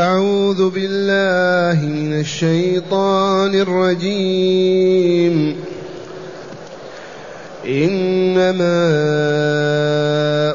أعوذ 0.00 0.70
بالله 0.70 1.86
من 1.86 2.20
الشيطان 2.20 3.54
الرجيم. 3.54 5.56
إنما 7.66 8.90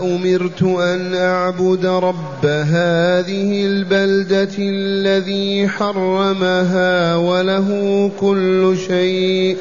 أمرت 0.01 0.63
أن 0.63 1.15
أعبد 1.15 1.85
رب 1.85 2.45
هذه 2.45 3.65
البلدة 3.65 4.55
الذي 4.59 5.67
حرمها 5.67 7.15
وله 7.15 8.12
كل 8.19 8.75
شيء. 8.87 9.57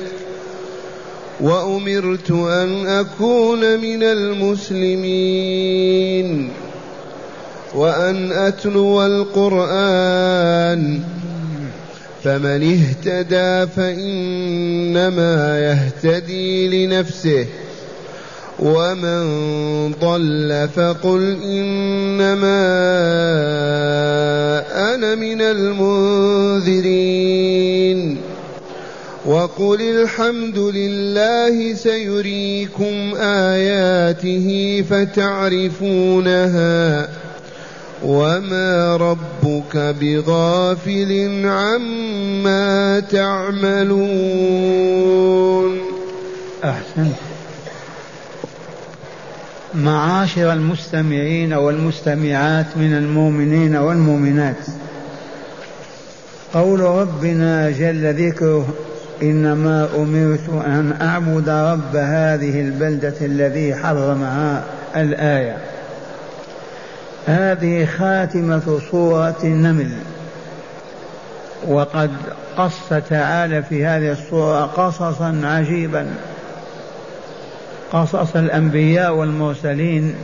وأمرت 1.41 2.31
أن 2.31 2.87
أكون 2.87 3.81
من 3.81 4.03
المسلمين. 4.03 5.85
وأن 7.75 8.33
أتلو 8.33 9.07
القرآن 9.07 11.01
فمن 12.25 12.63
اهتدى 12.73 13.73
فإنما 13.77 15.61
يهتدي 15.61 16.87
لنفسه 16.87 17.47
ومن 18.59 19.25
ضل 20.01 20.69
فقل 20.77 21.37
إنما 21.45 22.65
أنا 24.95 25.15
من 25.15 25.43
المنذرين 25.43 26.95
وقل 29.27 29.83
الحمد 29.83 30.59
لله 30.59 31.75
سيريكم 31.75 33.15
آياته 33.21 34.85
فتعرفونها 34.91 36.45
وما 38.05 38.97
ربك 38.97 39.77
بغافل 39.77 41.43
عما 41.45 43.01
تعملون 43.01 44.05
أحسنت. 46.65 47.17
معاشر 49.75 50.53
المستمعين 50.53 51.53
والمستمعات 51.53 52.67
من 52.77 52.95
المؤمنين 52.95 53.77
والمؤمنات. 53.77 54.67
قول 56.55 56.81
ربنا 56.81 57.71
جل 57.71 58.29
ذكره 58.29 58.75
إنما 59.23 59.89
أمرت 59.97 60.49
أن 60.67 60.97
أعبد 61.01 61.49
رب 61.49 61.97
هذه 61.97 62.61
البلدة 62.61 63.15
الذي 63.21 63.75
حرمها 63.75 64.65
الآية. 64.97 65.64
هذه 67.27 67.87
خاتمة 67.87 68.81
سورة 68.91 69.37
النمل. 69.45 69.91
وقد 71.69 72.11
قص 72.57 72.89
تعالى 73.11 73.63
في 73.63 73.87
هذه 73.87 74.13
السورة 74.13 74.61
قصصا 74.61 75.41
عجيبا. 75.45 76.07
قصص 77.93 78.37
الأنبياء 78.37 79.15
والمرسلين 79.15 80.15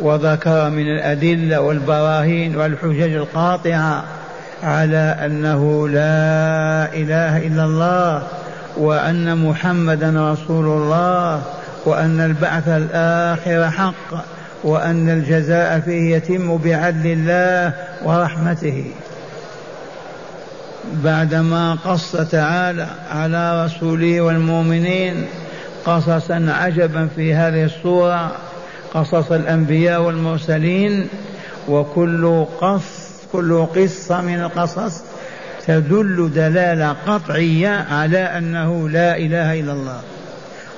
وذكر 0.00 0.70
من 0.70 0.86
الأدلة 0.86 1.60
والبراهين 1.60 2.56
والحجج 2.56 3.12
القاطعة 3.12 4.04
على 4.62 5.16
أنه 5.24 5.88
لا 5.88 6.94
إله 6.94 7.46
إلا 7.46 7.64
الله 7.64 8.22
وأن 8.76 9.38
محمدا 9.38 10.32
رسول 10.32 10.66
الله 10.66 11.42
وأن 11.84 12.20
البعث 12.20 12.68
الآخر 12.68 13.70
حق. 13.70 14.37
وأن 14.64 15.08
الجزاء 15.08 15.80
فيه 15.80 16.16
يتم 16.16 16.56
بعدل 16.56 17.06
الله 17.06 17.74
ورحمته. 18.04 18.84
بعدما 21.04 21.74
قص 21.74 22.12
تعالى 22.12 22.86
على 23.10 23.64
رسوله 23.64 24.20
والمؤمنين 24.20 25.26
قصصا 25.84 26.46
عجبا 26.48 27.08
في 27.16 27.34
هذه 27.34 27.64
الصورة 27.64 28.32
قصص 28.94 29.32
الأنبياء 29.32 30.02
والمرسلين 30.02 31.08
وكل 31.68 32.44
قص 32.60 33.08
كل 33.32 33.66
قصة 33.76 34.20
من 34.20 34.40
القصص 34.40 35.02
تدل 35.66 36.30
دلالة 36.34 36.96
قطعية 37.06 37.86
على 37.90 38.18
أنه 38.18 38.88
لا 38.88 39.16
إله 39.16 39.60
إلا 39.60 39.72
الله 39.72 40.00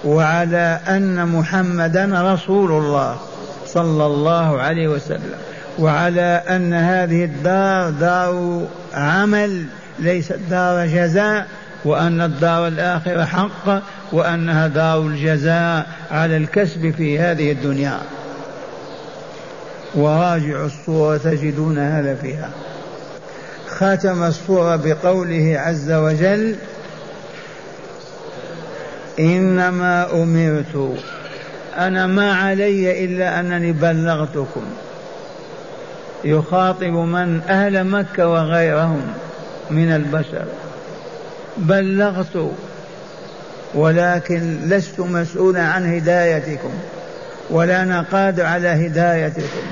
وعلى 0.05 0.81
أن 0.89 1.29
محمدا 1.29 2.35
رسول 2.35 2.73
الله. 2.73 3.30
صلى 3.75 4.07
الله 4.07 4.61
عليه 4.61 4.89
وسلم 4.89 5.35
وعلى 5.79 6.43
أن 6.49 6.75
هذه 6.75 7.25
الدار 7.25 7.91
دار 7.91 8.67
عمل 8.95 9.65
ليست 9.99 10.39
دار 10.51 10.87
جزاء 10.87 11.47
وأن 11.85 12.21
الدار 12.21 12.69
الآخرة 12.69 13.25
حق 13.25 13.83
وأنها 14.13 14.67
دار 14.67 15.01
الجزاء 15.01 15.87
على 16.11 16.37
الكسب 16.37 16.95
في 16.97 17.19
هذه 17.19 17.53
الدنيا. 17.53 17.99
وراجعوا 19.95 20.67
الصورة 20.67 21.17
تجدون 21.17 21.79
هذا 21.79 22.15
فيها. 22.15 22.51
ختم 23.69 24.23
الصورة 24.23 24.77
بقوله 24.77 25.59
عز 25.59 25.93
وجل 25.93 26.57
إنما 29.21 30.13
أمرت 30.13 30.97
أنا 31.87 32.07
ما 32.07 32.35
علي 32.35 33.05
إلا 33.05 33.41
أنني 33.41 33.73
بلغتكم. 33.73 34.63
يخاطب 36.25 36.93
من 36.93 37.41
أهل 37.49 37.85
مكة 37.85 38.29
وغيرهم 38.29 39.03
من 39.71 39.93
البشر. 39.93 40.45
بلغت 41.57 42.51
ولكن 43.75 44.59
لست 44.69 45.01
مسؤولا 45.01 45.63
عن 45.63 45.95
هدايتكم 45.95 46.71
ولا 47.51 47.83
أنا 47.83 48.05
قادر 48.13 48.45
على 48.45 48.69
هدايتكم. 48.69 49.67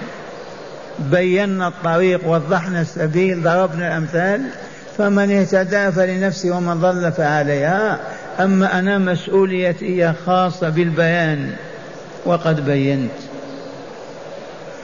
بينا 0.98 1.68
الطريق 1.68 2.28
وضحنا 2.28 2.80
السبيل 2.80 3.42
ضربنا 3.42 3.88
الأمثال 3.88 4.42
فمن 4.98 5.30
اهتدى 5.30 5.92
فلنفسه 5.92 6.56
ومن 6.56 6.80
ضل 6.80 7.12
فعليها. 7.12 8.00
أما 8.40 8.78
أنا 8.78 8.98
مسؤوليتي 8.98 10.12
خاصة 10.26 10.68
بالبيان. 10.68 11.52
وقد 12.28 12.66
بينت. 12.66 13.10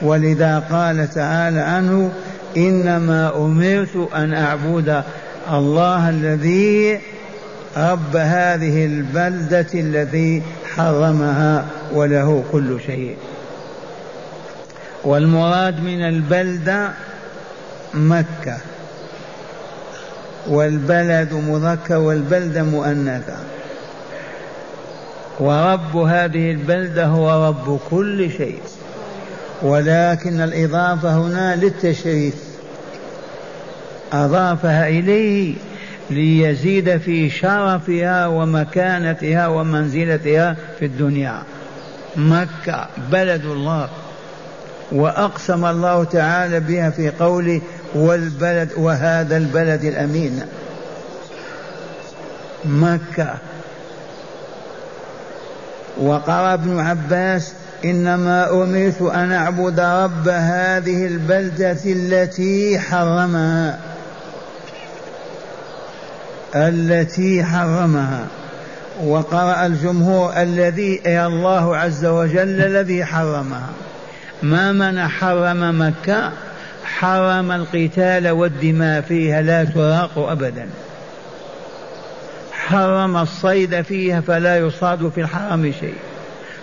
ولذا 0.01 0.59
قال 0.59 1.09
تعالى 1.09 1.59
عنه 1.59 2.11
إنما 2.57 3.35
أمرت 3.35 4.09
أن 4.15 4.33
أعبد 4.33 5.03
الله 5.51 6.09
الذي 6.09 6.99
رب 7.77 8.15
هذه 8.15 8.85
البلدة 8.85 9.67
الذي 9.73 10.43
حرمها 10.75 11.65
وله 11.93 12.43
كل 12.51 12.77
شيء. 12.85 13.17
والمراد 15.03 15.79
من 15.79 16.01
البلدة 16.01 16.89
مكة. 17.93 18.57
والبلد 20.47 21.33
مذكر 21.33 21.97
والبلده 21.97 22.63
مؤنثة. 22.63 23.54
ورب 25.39 25.97
هذه 25.97 26.51
البلدة 26.51 27.05
هو 27.05 27.47
رب 27.47 27.79
كل 27.89 28.31
شيء. 28.31 28.59
ولكن 29.61 30.41
الإضافة 30.41 31.17
هنا 31.17 31.55
للتشريف. 31.55 32.33
أضافها 34.13 34.87
إليه 34.87 35.55
ليزيد 36.09 36.97
في 36.97 37.29
شرفها 37.29 38.27
ومكانتها 38.27 39.47
ومنزلتها 39.47 40.55
في 40.79 40.85
الدنيا. 40.85 41.43
مكة 42.15 42.87
بلد 43.11 43.45
الله. 43.45 43.89
وأقسم 44.91 45.65
الله 45.65 46.03
تعالى 46.03 46.59
بها 46.59 46.89
في 46.89 47.09
قوله 47.09 47.61
والبلد 47.95 48.69
وهذا 48.77 49.37
البلد 49.37 49.83
الأمين. 49.83 50.41
مكة 52.65 53.33
وقرأ 56.01 56.53
ابن 56.53 56.79
عباس 56.79 57.53
إنما 57.85 58.51
أمرت 58.51 59.01
أن 59.01 59.31
أعبد 59.31 59.79
رب 59.79 60.27
هذه 60.27 61.07
البلدة 61.07 61.77
التي 61.85 62.79
حرمها. 62.79 63.79
التي 66.55 67.43
حرمها. 67.43 68.25
وقرأ 69.03 69.65
الجمهور 69.65 70.33
الذي 70.41 71.01
أي 71.05 71.25
الله 71.25 71.77
عز 71.77 72.05
وجل 72.05 72.61
الذي 72.61 73.05
حرمها. 73.05 73.69
ما 74.43 74.71
من 74.71 75.07
حرم 75.07 75.81
مكة 75.81 76.31
حرم 76.83 77.51
القتال 77.51 78.29
والدماء 78.29 79.01
فيها 79.01 79.41
لا 79.41 79.63
تراق 79.63 80.17
أبدا. 80.17 80.67
حرم 82.65 83.17
الصيد 83.17 83.81
فيها 83.81 84.21
فلا 84.21 84.57
يصاد 84.57 85.11
في 85.15 85.21
الحرم 85.21 85.73
شيء. 85.79 85.95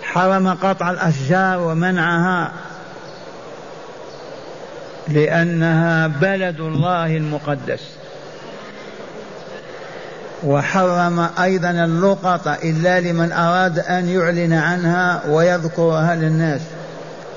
حرم 0.03 0.47
قطع 0.47 0.91
الأشجار 0.91 1.59
ومنعها 1.59 2.51
لأنها 5.07 6.07
بلد 6.07 6.59
الله 6.59 7.17
المقدس. 7.17 7.81
وحرم 10.43 11.29
أيضا 11.41 11.69
اللقط 11.69 12.47
إلا 12.47 12.99
لمن 12.99 13.31
أراد 13.31 13.79
أن 13.79 14.09
يعلن 14.09 14.53
عنها 14.53 15.21
ويذكرها 15.29 16.15
للناس. 16.15 16.61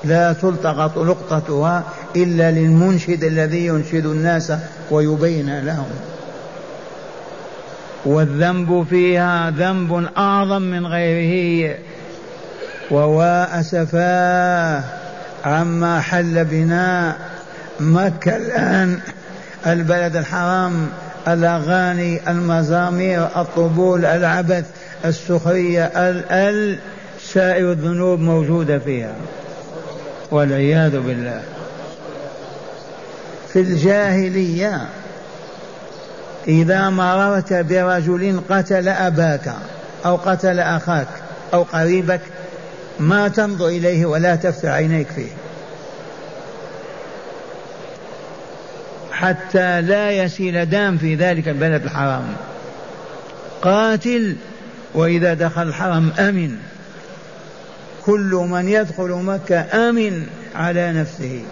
لا 0.05 0.33
تلتقط 0.33 0.99
لقطتها 0.99 1.83
إلا 2.17 2.51
للمنشد 2.51 3.25
الذي 3.25 3.67
ينشد 3.67 4.07
الناس 4.07 4.53
ويبين 4.91 5.65
لهم. 5.67 5.91
والذنب 8.07 8.87
فيها 8.91 9.51
ذنب 9.51 10.09
أعظم 10.17 10.63
من 10.63 10.87
غيره 10.87 11.75
ووا 12.91 13.61
أسفاه 13.61 14.83
عما 15.45 16.01
حل 16.01 16.45
بنا. 16.45 17.17
مكة 17.81 18.37
الآن 18.37 18.99
البلد 19.67 20.17
الحرام 20.17 20.89
الأغاني 21.29 22.31
المزامير 22.31 23.25
الطبول 23.25 24.05
العبث 24.05 24.65
السخرية 25.05 25.85
ال 26.31 26.79
سائر 27.23 27.73
الذنوب 27.73 28.21
موجودة 28.21 28.79
فيها. 28.79 29.15
والعياذ 30.31 31.01
بالله. 31.01 31.43
في 33.53 33.61
الجاهلية 33.61 34.87
إذا 36.49 36.91
مررت 36.91 37.53
برجل 37.53 38.41
قتل 38.51 38.89
أباك 38.89 39.53
أو 40.07 40.17
قتل 40.17 40.61
أخاك 40.61 41.09
أو 41.55 41.63
قريبك 41.63 42.21
ما 43.01 43.29
تنظر 43.29 43.69
إليه 43.69 44.07
ولا 44.07 44.37
تفتح 44.37 44.69
عينيك 44.69 45.07
فيه. 45.09 45.31
حتى 49.13 49.81
لا 49.81 50.11
يسيل 50.11 50.67
دام 50.67 50.99
في 50.99 51.15
ذلك 51.15 51.49
البلد 51.49 51.83
الحرام. 51.83 52.25
قاتل 53.63 54.37
وإذا 54.95 55.35
دخل 55.35 55.63
الحرم 55.63 56.13
أمن. 56.19 56.57
كل 58.05 58.47
من 58.51 58.69
يدخل 58.69 59.09
مكة 59.09 59.89
آمن 59.89 60.27
على 60.55 60.93
نفسه 60.93 61.43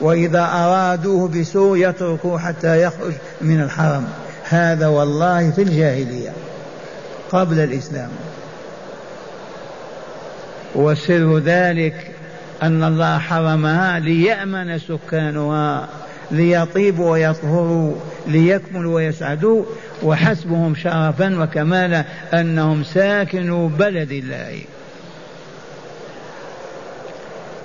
وإذا 0.00 0.48
أرادوه 0.52 1.28
بسوء 1.28 1.78
يتركوه 1.78 2.38
حتى 2.38 2.82
يخرج 2.82 3.12
من 3.40 3.60
الحرم. 3.60 4.08
هذا 4.48 4.86
والله 4.86 5.50
في 5.50 5.62
الجاهلية 5.62 6.32
قبل 7.32 7.60
الإسلام. 7.60 8.10
وسر 10.74 11.38
ذلك 11.38 12.10
أن 12.62 12.84
الله 12.84 13.18
حرمها 13.18 13.98
ليأمن 13.98 14.78
سكانها 14.78 15.88
ليطيبوا 16.30 17.10
ويطهروا 17.10 17.94
ليكملوا 18.26 18.94
ويسعدوا 18.94 19.64
وحسبهم 20.02 20.74
شرفا 20.74 21.42
وكمالا 21.42 22.04
أنهم 22.34 22.84
ساكنوا 22.84 23.68
بلد 23.68 24.12
الله. 24.12 24.60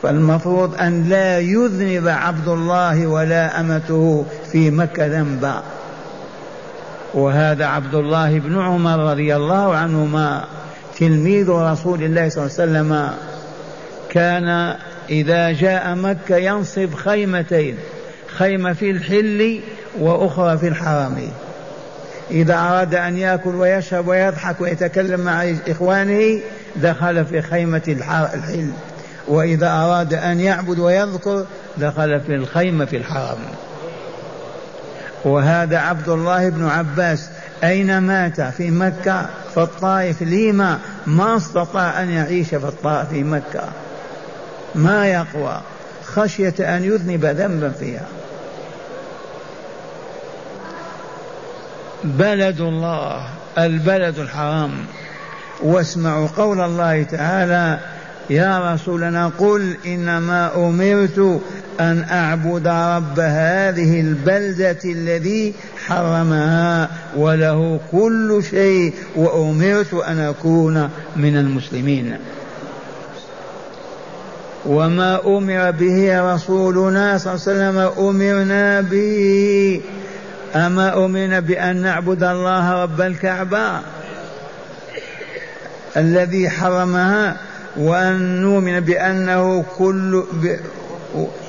فالمفروض 0.04 0.82
أن 0.82 1.10
لا 1.10 1.40
يذنب 1.40 2.08
عبد 2.08 2.48
الله 2.48 3.08
ولا 3.08 3.60
أمته 3.60 4.26
في 4.52 4.72
مكة 4.72 5.08
ذنبا. 5.08 5.64
وهذا 7.14 7.66
عبد 7.66 7.96
الله 7.96 8.40
بن 8.40 8.62
عمر 8.62 9.12
رضي 9.12 9.36
الله 9.36 9.76
عنهما 9.76 10.46
تلميذ 10.98 11.50
رسول 11.50 12.04
الله 12.04 12.30
صلى 12.30 12.44
الله 12.44 12.56
عليه 12.60 12.72
وسلم. 12.72 13.10
كان 14.10 14.76
إذا 15.10 15.52
جاء 15.52 15.96
مكة 15.96 16.36
ينصب 16.36 16.94
خيمتين 16.94 17.78
خيمة 18.38 18.74
في 18.74 18.92
الحل 18.92 19.60
وأخرى 20.00 20.58
في 20.58 20.68
الحرم. 20.68 21.32
إذا 22.32 22.56
أراد 22.56 22.96
أن 22.96 23.18
يأكل 23.18 23.56
ويشرب 23.56 24.08
ويضحك 24.08 24.62
ويتكلم 24.62 25.20
مع 25.20 25.54
إخوانه 25.68 26.40
دخل 26.76 27.26
في 27.26 27.42
خيمة 27.42 27.82
الحل. 27.88 28.72
وإذا 29.28 29.70
أراد 29.72 30.14
أن 30.14 30.40
يعبد 30.40 30.80
ويذكر 30.80 31.46
دخل 31.78 32.20
في 32.20 32.36
الخيمة 32.36 32.86
في 32.86 32.98
الحرم. 32.98 33.40
وهذا 35.26 35.78
عبد 35.78 36.10
الله 36.10 36.50
بن 36.50 36.68
عباس 36.68 37.30
أين 37.64 37.98
مات؟ 37.98 38.42
في 38.42 38.72
مكة 38.72 39.26
في 39.54 39.62
الطائف 39.62 40.22
لما؟ 40.22 40.80
ما 41.08 41.38
استطاع 41.38 42.04
أن 42.04 42.10
يعيش 42.10 42.48
في 42.48 42.56
الطائف 42.56 43.10
في 43.10 43.24
مكة. 43.24 43.64
ما 44.76 45.08
يقوى؟ 45.08 45.62
خشية 46.04 46.54
أن 46.60 46.84
يذنب 46.84 47.26
ذنبا 47.26 47.70
فيها. 47.70 48.06
بلد 52.04 52.62
الله 52.62 53.26
البلد 53.58 54.20
الحرام. 54.20 54.72
واسمعوا 55.64 56.28
قول 56.38 56.62
الله 56.62 57.04
تعالى 57.04 57.80
يا 58.32 58.74
رسولنا 58.74 59.32
قل 59.40 59.76
إنما 59.86 60.56
أمرت 60.56 61.42
أن 61.80 62.06
أعبد 62.12 62.68
رب 62.68 63.20
هذه 63.20 64.02
البلدة 64.02 64.78
الذي 64.86 65.54
حرمها 65.88 66.90
وله 67.18 67.80
كل 67.92 68.44
شيء 68.50 68.94
وأمرت 69.16 69.94
أن 69.94 70.20
أكون 70.20 70.90
من 71.16 71.38
المسلمين. 71.38 72.18
وما 74.66 75.20
أمر 75.26 75.72
به 75.72 76.34
رسولنا 76.34 77.18
صلى 77.18 77.34
الله 77.34 77.44
عليه 77.48 77.70
وسلم 77.70 78.08
أمرنا 78.08 78.82
به. 78.82 79.82
أما 80.56 81.06
أمرنا 81.06 81.40
بأن 81.40 81.82
نعبد 81.82 82.24
الله 82.24 82.84
رب 82.84 83.02
الكعبة 83.02 83.80
الذي 85.98 86.50
حرمها 86.50 87.51
وأن 87.78 88.42
نؤمن 88.42 88.80
بأنه 88.80 89.66
كل 89.78 90.24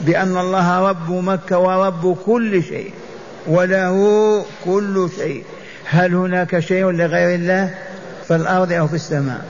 بأن 0.00 0.36
الله 0.36 0.88
رب 0.88 1.10
مكة 1.10 1.58
ورب 1.58 2.16
كل 2.26 2.62
شيء 2.62 2.92
وله 3.46 4.44
كل 4.64 5.08
شيء. 5.16 5.44
هل 5.84 6.14
هناك 6.14 6.58
شيء 6.58 6.90
لغير 6.90 7.34
الله 7.34 7.74
في 8.28 8.36
الأرض 8.36 8.72
أو 8.72 8.86
في 8.86 8.94
السماء؟ 8.94 9.44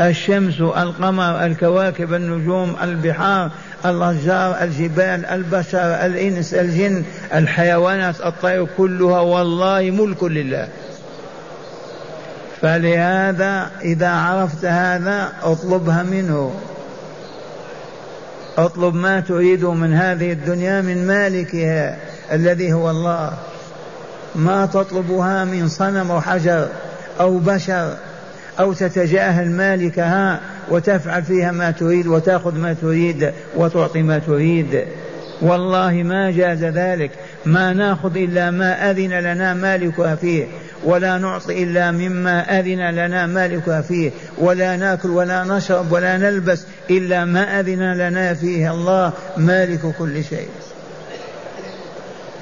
الشمس 0.00 0.60
القمر 0.60 1.46
الكواكب 1.46 2.14
النجوم 2.14 2.76
البحار 2.82 3.50
الأشجار 3.84 4.62
الجبال 4.62 5.26
البشر 5.26 5.78
الإنس 5.78 6.54
الجن 6.54 7.04
الحيوانات 7.34 8.20
الطير 8.20 8.66
كلها 8.76 9.20
والله 9.20 9.90
ملك 9.90 10.24
لله. 10.24 10.68
فلهذا 12.62 13.70
إذا 13.82 14.08
عرفت 14.08 14.64
هذا 14.64 15.32
اطلبها 15.42 16.02
منه. 16.02 16.54
اطلب 18.58 18.94
ما 18.94 19.20
تريد 19.20 19.64
من 19.64 19.94
هذه 19.94 20.32
الدنيا 20.32 20.80
من 20.80 21.06
مالكها 21.06 21.96
الذي 22.32 22.72
هو 22.72 22.90
الله. 22.90 23.32
ما 24.34 24.66
تطلبها 24.66 25.44
من 25.44 25.68
صنم 25.68 26.10
أو 26.10 26.20
حجر 26.20 26.68
أو 27.20 27.38
بشر 27.38 27.96
أو 28.60 28.72
تتجاهل 28.72 29.50
مالكها 29.50 30.40
وتفعل 30.70 31.22
فيها 31.22 31.52
ما 31.52 31.70
تريد 31.70 32.06
وتأخذ 32.06 32.54
ما 32.54 32.72
تريد 32.72 33.32
وتعطي 33.56 34.02
ما 34.02 34.18
تريد. 34.18 34.84
والله 35.42 35.92
ما 35.92 36.30
جاز 36.30 36.64
ذلك. 36.64 37.10
ما 37.46 37.72
ناخذ 37.72 38.16
إلا 38.16 38.50
ما 38.50 38.90
أذن 38.90 39.12
لنا 39.20 39.54
مالكها 39.54 40.14
فيه. 40.14 40.46
ولا 40.84 41.18
نعطي 41.18 41.62
إلا 41.62 41.90
مما 41.90 42.58
أذن 42.60 42.90
لنا 42.90 43.26
مالك 43.26 43.80
فيه 43.88 44.10
ولا 44.38 44.76
ناكل 44.76 45.08
ولا 45.08 45.44
نشرب 45.44 45.92
ولا 45.92 46.16
نلبس 46.16 46.64
إلا 46.90 47.24
ما 47.24 47.60
أذن 47.60 47.92
لنا 47.92 48.34
فيه 48.34 48.70
الله 48.70 49.12
مالك 49.36 49.94
كل 49.98 50.24
شيء. 50.24 50.48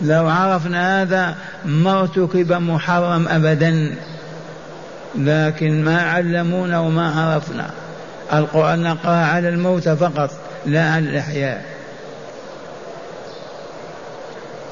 لو 0.02 0.28
عرفنا 0.28 1.02
هذا 1.02 1.34
ما 1.64 2.00
ارتكب 2.00 2.52
محرم 2.52 3.28
أبدا 3.28 3.94
لكن 5.14 5.84
ما 5.84 6.02
علمونا 6.02 6.80
وما 6.80 7.10
عرفنا. 7.20 7.70
القرآن 8.32 8.82
نقرأ 8.82 9.16
على 9.16 9.48
الموت 9.48 9.88
فقط 9.88 10.30
لا 10.66 10.90
على 10.90 11.10
الإحياء. 11.10 11.64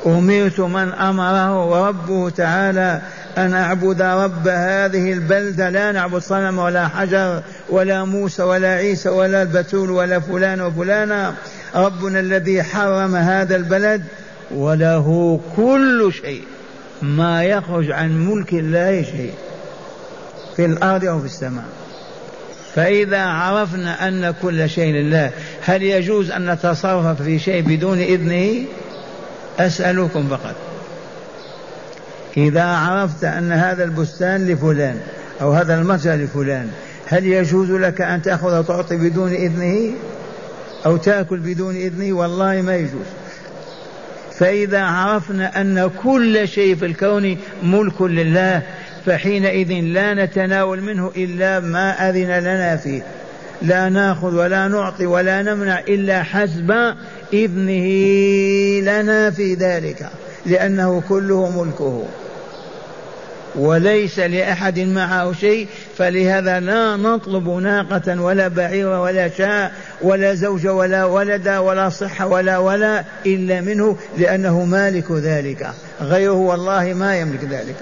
أمرت 0.06 0.60
من 0.60 0.92
أمره 0.92 1.64
وربه 1.66 2.30
تعالى 2.30 3.00
أن 3.38 3.54
أعبد 3.54 4.02
رب 4.02 4.48
هذه 4.48 5.12
البلدة 5.12 5.70
لا 5.70 5.92
نعبد 5.92 6.18
صنم 6.18 6.58
ولا 6.58 6.88
حجر 6.88 7.42
ولا 7.68 8.04
موسى 8.04 8.42
ولا 8.42 8.68
عيسى 8.68 9.08
ولا 9.08 9.42
البتول 9.42 9.90
ولا 9.90 10.20
فلان 10.20 10.60
وفلانة 10.60 11.34
ربنا 11.74 12.20
الذي 12.20 12.62
حرم 12.62 13.16
هذا 13.16 13.56
البلد 13.56 14.02
وله 14.50 15.40
كل 15.56 16.12
شيء 16.22 16.42
ما 17.02 17.44
يخرج 17.44 17.90
عن 17.90 18.28
ملك 18.28 18.52
الله 18.52 19.02
شيء 19.02 19.34
في 20.56 20.64
الأرض 20.64 21.04
أو 21.04 21.18
في 21.20 21.26
السماء. 21.26 21.64
فإذا 22.74 23.20
عرفنا 23.20 24.08
أن 24.08 24.34
كل 24.42 24.70
شيء 24.70 24.92
لله 24.94 25.30
هل 25.60 25.82
يجوز 25.82 26.30
أن 26.30 26.50
نتصرف 26.50 27.22
في 27.22 27.38
شيء 27.38 27.62
بدون 27.62 27.98
إذنه؟ 27.98 28.64
أسألكم 29.58 30.28
فقط. 30.28 30.54
إذا 32.36 32.64
عرفت 32.64 33.24
أن 33.24 33.52
هذا 33.52 33.84
البستان 33.84 34.46
لفلان 34.46 35.00
أو 35.40 35.52
هذا 35.52 35.74
المتجر 35.74 36.14
لفلان 36.14 36.70
هل 37.06 37.26
يجوز 37.26 37.70
لك 37.70 38.00
أن 38.00 38.22
تأخذ 38.22 38.58
وتعطي 38.58 38.96
بدون 38.96 39.32
إذنه؟ 39.32 39.92
أو 40.86 40.96
تأكل 40.96 41.38
بدون 41.38 41.76
إذنه؟ 41.76 42.12
والله 42.12 42.62
ما 42.62 42.76
يجوز. 42.76 43.06
فإذا 44.38 44.82
عرفنا 44.82 45.60
أن 45.60 45.90
كل 46.02 46.48
شيء 46.48 46.76
في 46.76 46.86
الكون 46.86 47.36
ملك 47.62 48.02
لله 48.02 48.62
فحينئذ 49.06 49.72
لا 49.72 50.14
نتناول 50.14 50.80
منه 50.82 51.12
إلا 51.16 51.60
ما 51.60 52.10
أذن 52.10 52.38
لنا 52.38 52.76
فيه. 52.76 53.02
لا 53.62 53.88
نأخذ 53.88 54.34
ولا 54.34 54.68
نعطي 54.68 55.06
ولا 55.06 55.42
نمنع 55.42 55.78
إلا 55.78 56.22
حسب 56.22 56.94
إذنه 57.32 57.86
لنا 58.80 59.30
في 59.30 59.54
ذلك 59.54 60.10
لأنه 60.46 61.02
كله 61.08 61.62
ملكه. 61.64 62.04
وليس 63.56 64.18
لأحد 64.18 64.78
معه 64.78 65.32
شيء 65.32 65.68
فلهذا 65.98 66.60
لا 66.60 66.96
نطلب 66.96 67.48
ناقة 67.48 68.20
ولا 68.22 68.48
بعير 68.48 68.88
ولا 68.88 69.28
شاء 69.28 69.72
ولا 70.02 70.34
زوج 70.34 70.66
ولا 70.66 71.04
ولد 71.04 71.48
ولا 71.48 71.88
صحة 71.88 72.26
ولا 72.26 72.58
ولا 72.58 73.04
إلا 73.26 73.60
منه 73.60 73.96
لأنه 74.18 74.64
مالك 74.64 75.12
ذلك. 75.12 75.70
غيره 76.00 76.32
والله 76.32 76.94
ما 76.94 77.16
يملك 77.16 77.44
ذلك. 77.44 77.76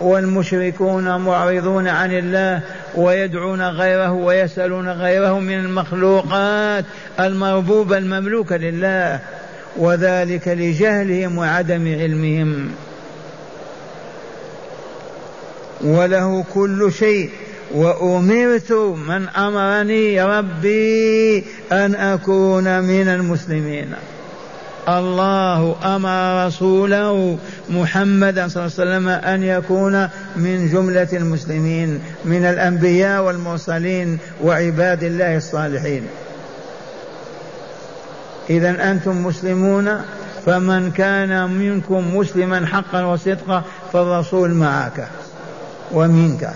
والمشركون 0.00 1.16
معرضون 1.16 1.88
عن 1.88 2.12
الله 2.12 2.60
ويدعون 2.94 3.62
غيره 3.62 4.12
ويسألون 4.12 4.88
غيره 4.88 5.40
من 5.40 5.58
المخلوقات 5.58 6.84
المربوبة 7.20 7.98
المملوكة 7.98 8.56
لله. 8.56 9.20
وذلك 9.78 10.48
لجهلهم 10.48 11.38
وعدم 11.38 11.94
علمهم. 12.00 12.68
وله 15.84 16.44
كل 16.54 16.92
شيء. 16.98 17.30
وأمرت 17.74 18.72
من 19.08 19.28
أمرني 19.28 20.22
ربي 20.22 21.44
أن 21.72 21.94
أكون 21.94 22.80
من 22.80 23.08
المسلمين. 23.08 23.94
الله 24.88 25.76
أمر 25.96 26.46
رسوله 26.46 27.38
محمدا 27.70 28.48
صلى 28.48 28.66
الله 28.66 28.74
عليه 28.78 28.90
وسلم 28.90 29.08
أن 29.08 29.42
يكون 29.42 30.08
من 30.36 30.70
جملة 30.72 31.08
المسلمين 31.12 32.00
من 32.24 32.44
الأنبياء 32.44 33.22
والمرسلين 33.22 34.18
وعباد 34.42 35.04
الله 35.04 35.36
الصالحين. 35.36 36.02
اذا 38.50 38.90
أنتم 38.90 39.26
مسلمون 39.26 40.02
فمن 40.46 40.90
كان 40.90 41.50
منكم 41.50 42.16
مسلما 42.16 42.66
حقا 42.66 43.04
وصدقا 43.04 43.62
فالرسول 43.92 44.50
معك 44.50 45.08
ومنك. 45.92 46.50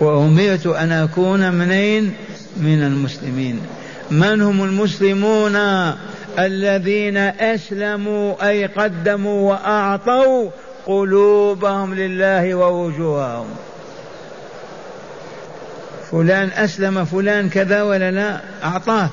وأمرت 0.00 0.66
أن 0.66 0.92
أكون 0.92 1.52
منين؟ 1.52 2.14
من 2.56 2.82
المسلمين. 2.82 3.60
من 4.10 4.42
هم 4.42 4.64
المسلمون؟ 4.64 5.56
الذين 6.38 7.16
أسلموا 7.16 8.48
أي 8.48 8.66
قدموا 8.66 9.50
وأعطوا 9.50 10.50
قلوبهم 10.86 11.94
لله 11.94 12.54
ووجوههم. 12.54 13.46
فلان 16.10 16.48
أسلم 16.48 17.04
فلان 17.04 17.48
كذا 17.48 17.82
ولا 17.82 18.10
لا؟ 18.10 18.40
أعطاه. 18.64 19.08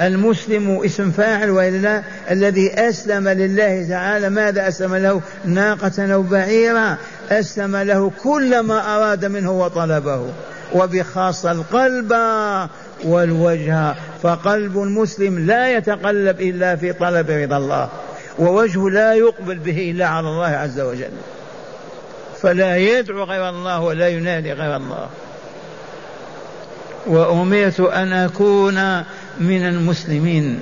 المسلم 0.00 0.80
اسم 0.84 1.10
فاعل 1.10 1.50
وإلا 1.50 1.76
لا؟ 1.76 2.02
الذي 2.30 2.72
أسلم 2.74 3.28
لله 3.28 3.88
تعالى 3.88 4.30
ماذا 4.30 4.68
أسلم 4.68 4.94
له؟ 4.94 5.20
ناقة 5.44 6.14
أو 6.14 6.22
بعيرا 6.22 6.96
أسلم 7.30 7.76
له 7.76 8.12
كل 8.22 8.60
ما 8.60 8.96
أراد 8.96 9.24
منه 9.24 9.52
وطلبه. 9.52 10.26
وبخاصة 10.74 11.52
القلب 11.52 12.14
والوجه. 13.04 13.94
فقلب 14.22 14.82
المسلم 14.82 15.46
لا 15.46 15.76
يتقلب 15.76 16.40
إلا 16.40 16.76
في 16.76 16.92
طلب 16.92 17.30
رضا 17.30 17.56
الله. 17.56 17.88
ووجهه 18.38 18.90
لا 18.90 19.14
يقبل 19.14 19.54
به 19.54 19.90
إلا 19.90 20.06
على 20.06 20.28
الله 20.28 20.46
عز 20.46 20.80
وجل. 20.80 21.10
فلا 22.42 22.76
يدعو 22.76 23.24
غير 23.24 23.48
الله 23.48 23.80
ولا 23.80 24.08
ينادي 24.08 24.52
غير 24.52 24.76
الله. 24.76 25.08
وأمرت 27.06 27.80
أن 27.80 28.12
أكون 28.12 29.04
من 29.40 29.66
المسلمين 29.66 30.60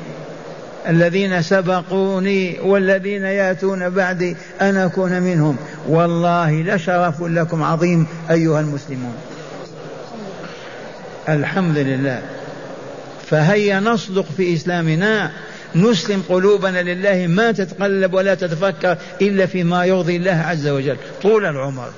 الذين 0.88 1.42
سبقوني 1.42 2.60
والذين 2.60 3.24
ياتون 3.24 3.90
بعدي 3.90 4.36
أن 4.60 4.76
أكون 4.76 5.22
منهم. 5.22 5.56
والله 5.88 6.62
لشرف 6.62 7.22
لكم 7.22 7.62
عظيم 7.62 8.06
أيها 8.30 8.60
المسلمون. 8.60 9.14
الحمد 11.28 11.78
لله. 11.78 12.22
فهيا 13.30 13.80
نصدق 13.80 14.26
في 14.36 14.54
إسلامنا. 14.54 15.30
نسلم 15.74 16.22
قلوبنا 16.28 16.82
لله. 16.82 17.26
ما 17.26 17.52
تتقلب 17.52 18.14
ولا 18.14 18.34
تتفكر 18.34 18.98
إلا 19.22 19.46
فيما 19.46 19.84
يرضي 19.84 20.16
الله 20.16 20.44
عز 20.46 20.68
وجل. 20.68 20.96
طول 21.22 21.46
العمر. 21.46 21.90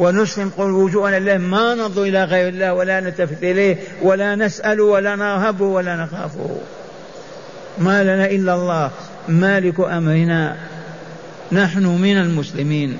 ونسلم 0.00 0.50
وجوهنا 0.58 1.18
لله. 1.18 1.38
ما 1.38 1.74
ننظر 1.74 2.02
إلى 2.02 2.24
غير 2.24 2.48
الله 2.48 2.74
ولا 2.74 3.00
نلتفت 3.00 3.42
إليه 3.42 3.76
ولا 4.02 4.34
نسأل 4.34 4.80
ولا 4.80 5.16
نرهبه 5.16 5.64
ولا 5.64 5.96
نخافه 5.96 6.56
ما 7.78 8.02
لنا 8.04 8.26
إلا 8.26 8.54
الله. 8.54 8.90
مالك 9.28 9.80
أمرنا. 9.80 10.56
نحن 11.52 11.86
من 11.86 12.18
المسلمين. 12.18 12.98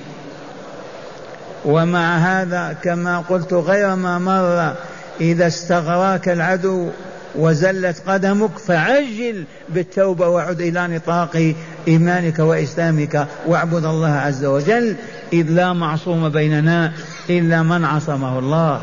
ومع 1.65 2.17
هذا 2.17 2.77
كما 2.83 3.19
قلت 3.19 3.53
غير 3.53 3.95
ما 3.97 4.19
مر 4.19 4.75
إذا 5.21 5.47
استغراك 5.47 6.29
العدو 6.29 6.89
وزلت 7.35 8.03
قدمك 8.07 8.59
فعجل 8.59 9.45
بالتوبة 9.69 10.29
وعد 10.29 10.61
إلى 10.61 10.89
نطاق 10.89 11.55
إيمانك 11.89 12.39
وإسلامك 12.39 13.27
واعبد 13.47 13.85
الله 13.85 14.11
عز 14.11 14.45
وجل. 14.45 14.97
إذ 15.33 15.47
لا 15.51 15.73
معصوم 15.73 16.29
بيننا 16.29 16.93
إلا 17.31 17.63
من 17.63 17.85
عصمه 17.85 18.39
الله. 18.39 18.83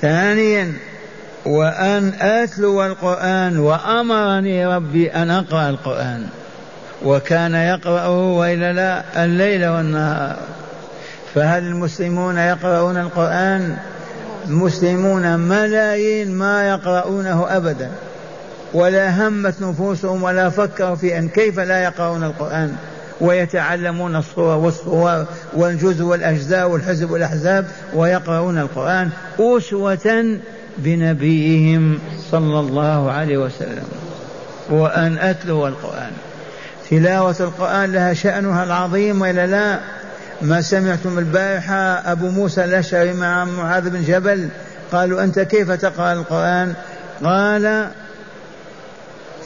ثانيا 0.00 0.72
وأن 1.46 2.12
أتلو 2.20 2.86
القرآن 2.86 3.58
وأمرني 3.58 4.66
ربي 4.66 5.10
أن 5.10 5.30
أقرأ 5.30 5.70
القرآن. 5.70 6.26
وكان 7.04 7.54
يقرأه 7.54 8.32
وإلا 8.38 8.72
لا 8.72 9.24
الليل 9.24 9.66
والنهار. 9.66 10.36
فهل 11.34 11.62
المسلمون 11.62 12.38
يقرؤون 12.38 12.96
القرآن؟ 12.96 13.76
المسلمون 14.48 15.38
ملايين 15.38 16.30
ما 16.30 16.68
يقرؤونه 16.68 17.56
أبدا. 17.56 17.90
ولا 18.74 19.28
همت 19.28 19.62
نفوسهم 19.62 20.22
ولا 20.22 20.50
فكروا 20.50 20.94
في 20.94 21.18
أن 21.18 21.28
كيف 21.28 21.60
لا 21.60 21.82
يقرؤون 21.82 22.24
القرآن 22.24 22.76
ويتعلمون 23.20 24.16
الصور 24.16 24.56
والصور 24.56 25.24
والجزء 25.56 26.04
والأجزاء 26.04 26.68
والحزب 26.68 27.10
والأحزاب 27.10 27.66
ويقرؤون 27.94 28.58
القرآن 28.58 29.10
أسوة 29.40 30.38
بنبيهم 30.78 31.98
صلى 32.30 32.60
الله 32.60 33.12
عليه 33.12 33.38
وسلم. 33.38 33.84
وأن 34.70 35.18
أتلو 35.18 35.66
القرآن. 35.66 36.10
تلاوة 36.90 37.36
القرآن 37.40 37.92
لها 37.92 38.14
شأنها 38.14 38.64
العظيم 38.64 39.20
وإلا 39.20 39.46
لا؟ 39.46 39.80
ما 40.42 40.60
سمعتم 40.60 41.18
البارحة 41.18 42.12
أبو 42.12 42.28
موسى 42.28 42.64
الأشعري 42.64 43.12
مع 43.12 43.44
معاذ 43.44 43.90
بن 43.90 44.02
جبل 44.02 44.48
قالوا 44.92 45.24
أنت 45.24 45.38
كيف 45.38 45.70
تقرأ 45.70 46.12
القرآن؟ 46.12 46.74
قال 47.24 47.88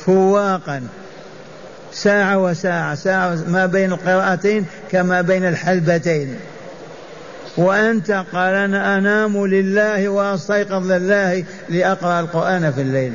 فواقا. 0.06 0.82
ساعة 1.92 2.38
وساعة 2.38 2.94
ساعة 2.94 3.38
ما 3.48 3.66
بين 3.66 3.92
القراءتين 3.92 4.64
كما 4.90 5.20
بين 5.20 5.48
الحلبتين. 5.48 6.36
وأنت 7.56 8.10
قال 8.10 8.54
أنا 8.54 8.98
أنام 8.98 9.46
لله 9.46 10.08
وأستيقظ 10.08 10.92
لله 10.92 11.44
لأقرأ 11.68 12.20
القرآن 12.20 12.72
في 12.72 12.80
الليل. 12.80 13.12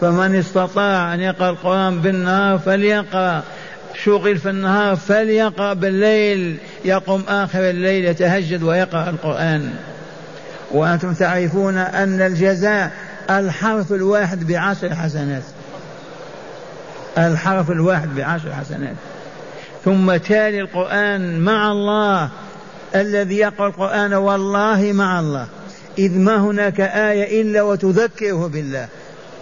فمن 0.00 0.34
استطاع 0.34 1.14
أن 1.14 1.20
يقرأ 1.20 1.50
القرآن 1.50 2.00
بالنهار 2.00 2.58
فليقرأ. 2.58 3.42
شغل 4.04 4.38
في 4.38 4.50
النهار 4.50 4.96
فليقرأ 4.96 5.72
بالليل. 5.72 6.56
يقوم 6.84 7.24
آخر 7.28 7.70
الليل 7.70 8.04
يتهجد 8.04 8.62
ويقرأ 8.62 9.10
القرآن. 9.10 9.70
وأنتم 10.70 11.14
تعرفون 11.14 11.76
أن 11.76 12.20
الجزاء 12.20 12.90
الحرف 13.30 13.92
الواحد 13.92 14.46
بعشر 14.46 14.94
حسنات. 14.94 15.42
الحرف 17.18 17.70
الواحد 17.70 18.14
بعشر 18.14 18.52
حسنات. 18.52 18.96
ثم 19.84 20.16
تالي 20.16 20.60
القرآن 20.60 21.40
مع 21.40 21.72
الله. 21.72 22.28
الذي 22.94 23.36
يقرأ 23.36 23.66
القرآن 23.66 24.14
والله 24.14 24.90
مع 24.94 25.20
الله. 25.20 25.46
إذ 25.98 26.18
ما 26.18 26.36
هناك 26.36 26.80
آية 26.80 27.42
إلا 27.42 27.62
وتذكره 27.62 28.46
بالله. 28.46 28.88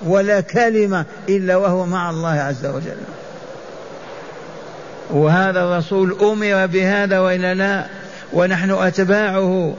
ولا 0.07 0.41
كلمة 0.41 1.05
إلا 1.29 1.57
وهو 1.57 1.87
مع 1.87 2.11
الله 2.11 2.29
عز 2.29 2.67
وجل. 2.67 2.97
وهذا 5.11 5.61
الرسول 5.61 6.17
أمر 6.21 6.67
بهذا 6.67 7.19
وإلا 7.19 7.55
لا. 7.55 7.87
ونحن 8.33 8.71
أتباعه. 8.71 9.75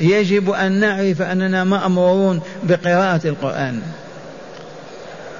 يجب 0.00 0.50
أن 0.50 0.72
نعرف 0.72 1.22
أننا 1.22 1.64
مأمورون 1.64 2.40
بقراءة 2.62 3.20
القرآن. 3.24 3.82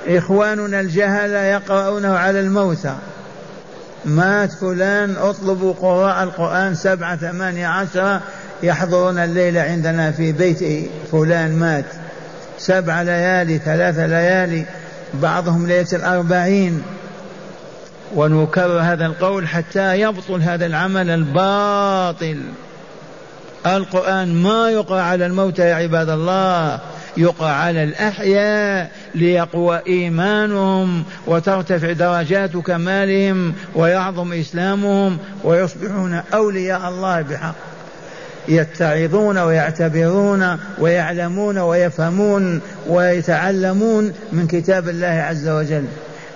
إخواننا 0.09 0.81
الجهل 0.81 1.31
يقرؤونه 1.31 2.19
على 2.19 2.41
الموتى. 2.41 2.95
مات 4.05 4.53
فلان 4.53 5.17
اطلبوا 5.17 5.73
قراء 5.73 6.23
القرآن 6.23 6.75
سبعة 6.75 7.17
ثمانية 7.17 7.67
عشر 7.67 8.21
يحضرون 8.63 9.19
الليلة 9.19 9.61
عندنا 9.61 10.11
في 10.11 10.33
بيت 10.33 10.91
فلان 11.13 11.57
مات. 11.57 11.85
سبع 12.59 13.03
ليالي 13.03 13.59
ثلاث 13.59 13.99
ليالي 13.99 14.65
بعضهم 15.15 15.67
ليلة 15.67 15.89
الأربعين. 15.93 16.83
ونكرر 18.15 18.81
هذا 18.81 19.07
القول 19.07 19.49
حتى 19.49 20.01
يبطل 20.01 20.43
هذا 20.43 20.67
العمل 20.67 21.11
الباطل. 21.11 22.43
القرآن 23.67 24.43
ما 24.43 24.71
يقرأ 24.71 25.01
على 25.01 25.27
الموتى 25.27 25.63
يا 25.63 25.75
عباد 25.75 26.09
الله 26.09 26.81
يقرأ 27.17 27.49
على 27.49 27.85
الأحياء 27.85 28.91
ليقوى 29.15 29.81
إيمانهم 29.87 31.05
وترتفع 31.27 31.93
درجات 31.93 32.57
كمالهم 32.57 33.55
ويعظم 33.75 34.33
إسلامهم 34.33 35.19
ويصبحون 35.45 36.23
أولياء 36.35 36.89
الله 36.89 37.21
بحق. 37.21 37.55
يتعظون 38.49 39.39
ويعتبرون 39.39 40.59
ويعلمون 40.79 41.59
ويفهمون 41.59 42.61
ويتعلمون 42.89 44.13
من 44.33 44.47
كتاب 44.47 44.89
الله 44.89 45.07
عز 45.07 45.49
وجل. 45.49 45.85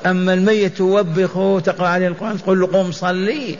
أما 0.06 0.34
الميت 0.34 0.76
توبخه 0.76 1.60
تقرأ 1.60 1.88
عليه 1.88 2.08
القرآن 2.08 2.38
تقول 2.38 2.60
له 2.60 2.66
قم 2.66 2.92
صلي 2.92 3.56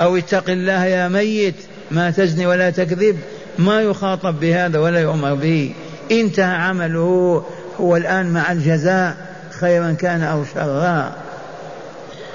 أو 0.00 0.16
اتق 0.16 0.50
الله 0.50 0.84
يا 0.84 1.08
ميت. 1.08 1.54
ما 1.92 2.10
تزني 2.10 2.46
ولا 2.46 2.70
تكذب 2.70 3.18
ما 3.58 3.80
يخاطب 3.80 4.40
بهذا 4.40 4.78
ولا 4.78 5.00
يؤمر 5.00 5.34
به. 5.34 5.74
انتهى 6.10 6.54
عمله 6.54 7.44
هو 7.80 7.96
الآن 7.96 8.32
مع 8.32 8.52
الجزاء 8.52 9.16
خيرا 9.50 9.92
كان 9.92 10.22
أو 10.22 10.44
شرا. 10.44 11.12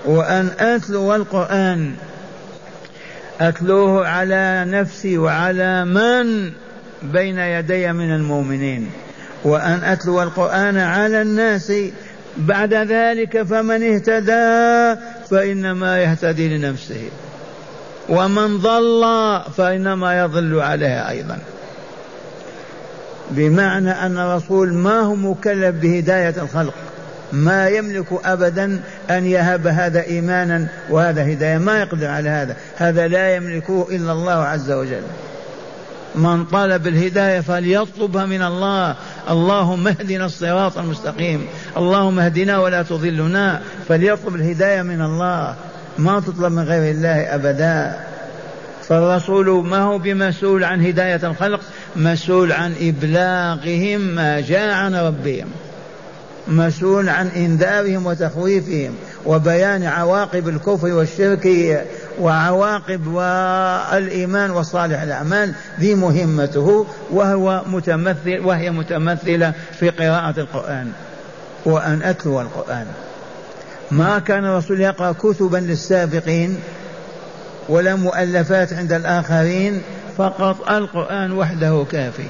وأن 0.05 0.49
أتلو 0.59 1.15
القرآن 1.15 1.93
أتلوه 3.41 4.07
على 4.07 4.65
نفسي 4.67 5.17
وعلى 5.17 5.85
من 5.85 6.51
بين 7.03 7.39
يدي 7.39 7.93
من 7.93 8.15
المؤمنين. 8.15 8.89
وأن 9.43 9.83
أتلو 9.83 10.23
القرآن 10.23 10.77
على 10.77 11.21
الناس 11.21 11.71
بعد 12.37 12.73
ذلك 12.73 13.41
فمن 13.41 13.93
اهتدى 13.93 15.01
فإنما 15.29 15.99
يهتدي 16.03 16.57
لنفسه. 16.57 17.09
ومن 18.09 18.57
ضل 18.57 19.03
فإنما 19.57 20.19
يضل 20.19 20.59
عليها 20.59 21.09
أيضا. 21.09 21.39
بمعنى 23.31 23.91
أن 23.91 24.17
الرسول 24.17 24.73
ما 24.73 24.99
هو 24.99 25.15
مكلف 25.15 25.75
بهداية 25.75 26.35
الخلق. 26.41 26.73
ما 27.31 27.67
يملك 27.67 28.05
أبدا 28.25 28.79
أن 29.09 29.25
يهب 29.25 29.67
هذا 29.67 30.03
إيمانا 30.03 30.67
وهذا 30.89 31.33
هداية. 31.33 31.57
ما 31.57 31.79
يقدر 31.79 32.07
على 32.07 32.29
هذا. 32.29 32.55
هذا 32.75 33.07
لا 33.07 33.35
يملكه 33.35 33.87
إلا 33.91 34.11
الله 34.11 34.33
عز 34.33 34.71
وجل. 34.71 35.03
من 36.15 36.45
طلب 36.45 36.87
الهداية 36.87 37.39
فليطلبها 37.39 38.25
من 38.25 38.41
الله. 38.41 38.95
اللهم 39.29 39.87
اهدنا 39.87 40.25
الصراط 40.25 40.77
المستقيم. 40.77 41.47
اللهم 41.77 42.19
اهدنا 42.19 42.59
ولا 42.59 42.83
تضلنا. 42.83 43.61
فليطلب 43.87 44.35
الهداية 44.35 44.81
من 44.81 45.01
الله. 45.01 45.55
ما 45.97 46.19
تطلب 46.19 46.51
من 46.51 46.63
غير 46.63 46.91
الله 46.91 47.35
أبدا. 47.35 47.99
فالرسول 48.87 49.67
ما 49.67 49.77
هو 49.77 49.97
بمسؤول 49.97 50.63
عن 50.63 50.85
هداية 50.85 51.19
الخلق؟ 51.23 51.59
مسؤول 51.95 52.51
عن 52.51 52.73
إبلاغهم 52.81 54.01
ما 54.01 54.39
جاء 54.39 54.73
عن 54.73 54.95
ربهم. 54.95 55.47
مسؤول 56.47 57.09
عن 57.09 57.27
إنذارهم 57.27 58.05
وتخويفهم 58.05 58.95
وبيان 59.25 59.83
عواقب 59.83 60.47
الكفر 60.47 60.87
والشرك 60.87 61.47
وعواقب 62.19 63.07
والإيمان 63.07 64.51
وصالح 64.51 65.01
الأعمال. 65.01 65.53
ذي 65.79 65.95
مهمته 65.95 66.87
وهو 67.11 67.61
متمثل 67.67 68.39
وهي 68.43 68.71
متمثلة 68.71 69.53
في 69.79 69.89
قراءة 69.89 70.39
القرآن 70.39 70.91
وأن 71.65 72.01
أتلو 72.03 72.41
القرآن. 72.41 72.85
ما 73.91 74.19
كان 74.19 74.45
الرسول 74.45 74.81
يقرأ 74.81 75.11
كتبا 75.11 75.57
للسابقين 75.57 76.57
ولا 77.69 77.95
مؤلفات 77.95 78.73
عند 78.73 78.93
الآخرين 78.93 79.81
فقط 80.17 80.71
القرآن 80.71 81.31
وحده 81.31 81.85
كافي. 81.91 82.27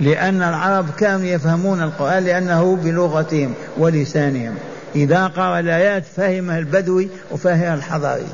لأن 0.00 0.42
العرب 0.42 0.86
كانوا 0.98 1.26
يفهمون 1.26 1.82
القرآن 1.82 2.24
لأنه 2.24 2.76
بلغتهم 2.76 3.54
ولسانهم. 3.78 4.54
إذا 4.96 5.26
قرأ 5.26 5.60
الآيات 5.60 6.04
فهمها 6.16 6.58
البدوي 6.58 7.08
وفهمها 7.30 7.74
الحضاري. 7.74 8.26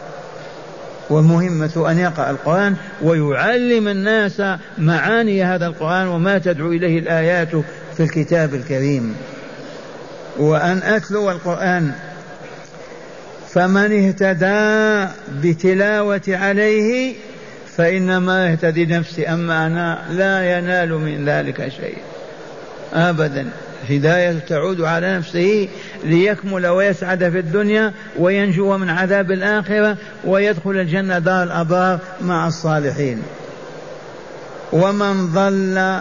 ومهمة 1.11 1.91
أن 1.91 1.99
يقرأ 1.99 2.31
القرآن 2.31 2.77
ويعلم 3.03 3.89
الناس 3.89 4.43
معاني 4.79 5.45
هذا 5.45 5.67
القرآن 5.67 6.07
وما 6.09 6.39
تدعو 6.39 6.73
إليه 6.73 6.99
الآيات 6.99 7.49
في 7.97 8.03
الكتاب 8.03 8.55
الكريم. 8.55 9.15
وأن 10.39 10.83
أتلو 10.83 11.31
القرآن. 11.31 11.93
فمن 13.49 14.07
اهتدى 14.07 15.13
بتلاوة 15.43 16.23
عليه 16.29 17.15
فإنما 17.77 18.47
يهتدي 18.47 18.87
نفسي 18.87 19.29
أما 19.29 19.67
أنا 19.67 19.99
لا 20.11 20.59
ينال 20.59 20.93
من 20.93 21.29
ذلك 21.29 21.69
شيء. 21.69 21.99
أبدا. 22.95 23.47
هداية 23.89 24.39
تعود 24.39 24.81
على 24.81 25.17
نفسه 25.19 25.69
ليكمل 26.05 26.67
ويسعد 26.67 27.29
في 27.29 27.39
الدنيا 27.39 27.93
وينجو 28.19 28.77
من 28.77 28.91
عذاب 28.91 29.31
الآخرة 29.31 29.97
ويدخل 30.25 30.71
الجنة 30.71 31.19
دار 31.19 31.43
الأبرار 31.43 31.99
مع 32.21 32.49
الصالحين. 32.49 33.23
ومن 34.73 35.27
ضل 35.27 36.01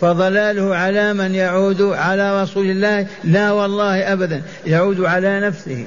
فضلاله 0.00 0.76
على 0.76 1.12
من 1.12 1.34
يعود 1.34 1.82
على 1.82 2.42
رسول 2.42 2.70
الله 2.70 3.06
لا 3.24 3.52
والله 3.52 4.12
أبدا 4.12 4.42
يعود 4.66 5.00
على 5.00 5.40
نفسه. 5.40 5.86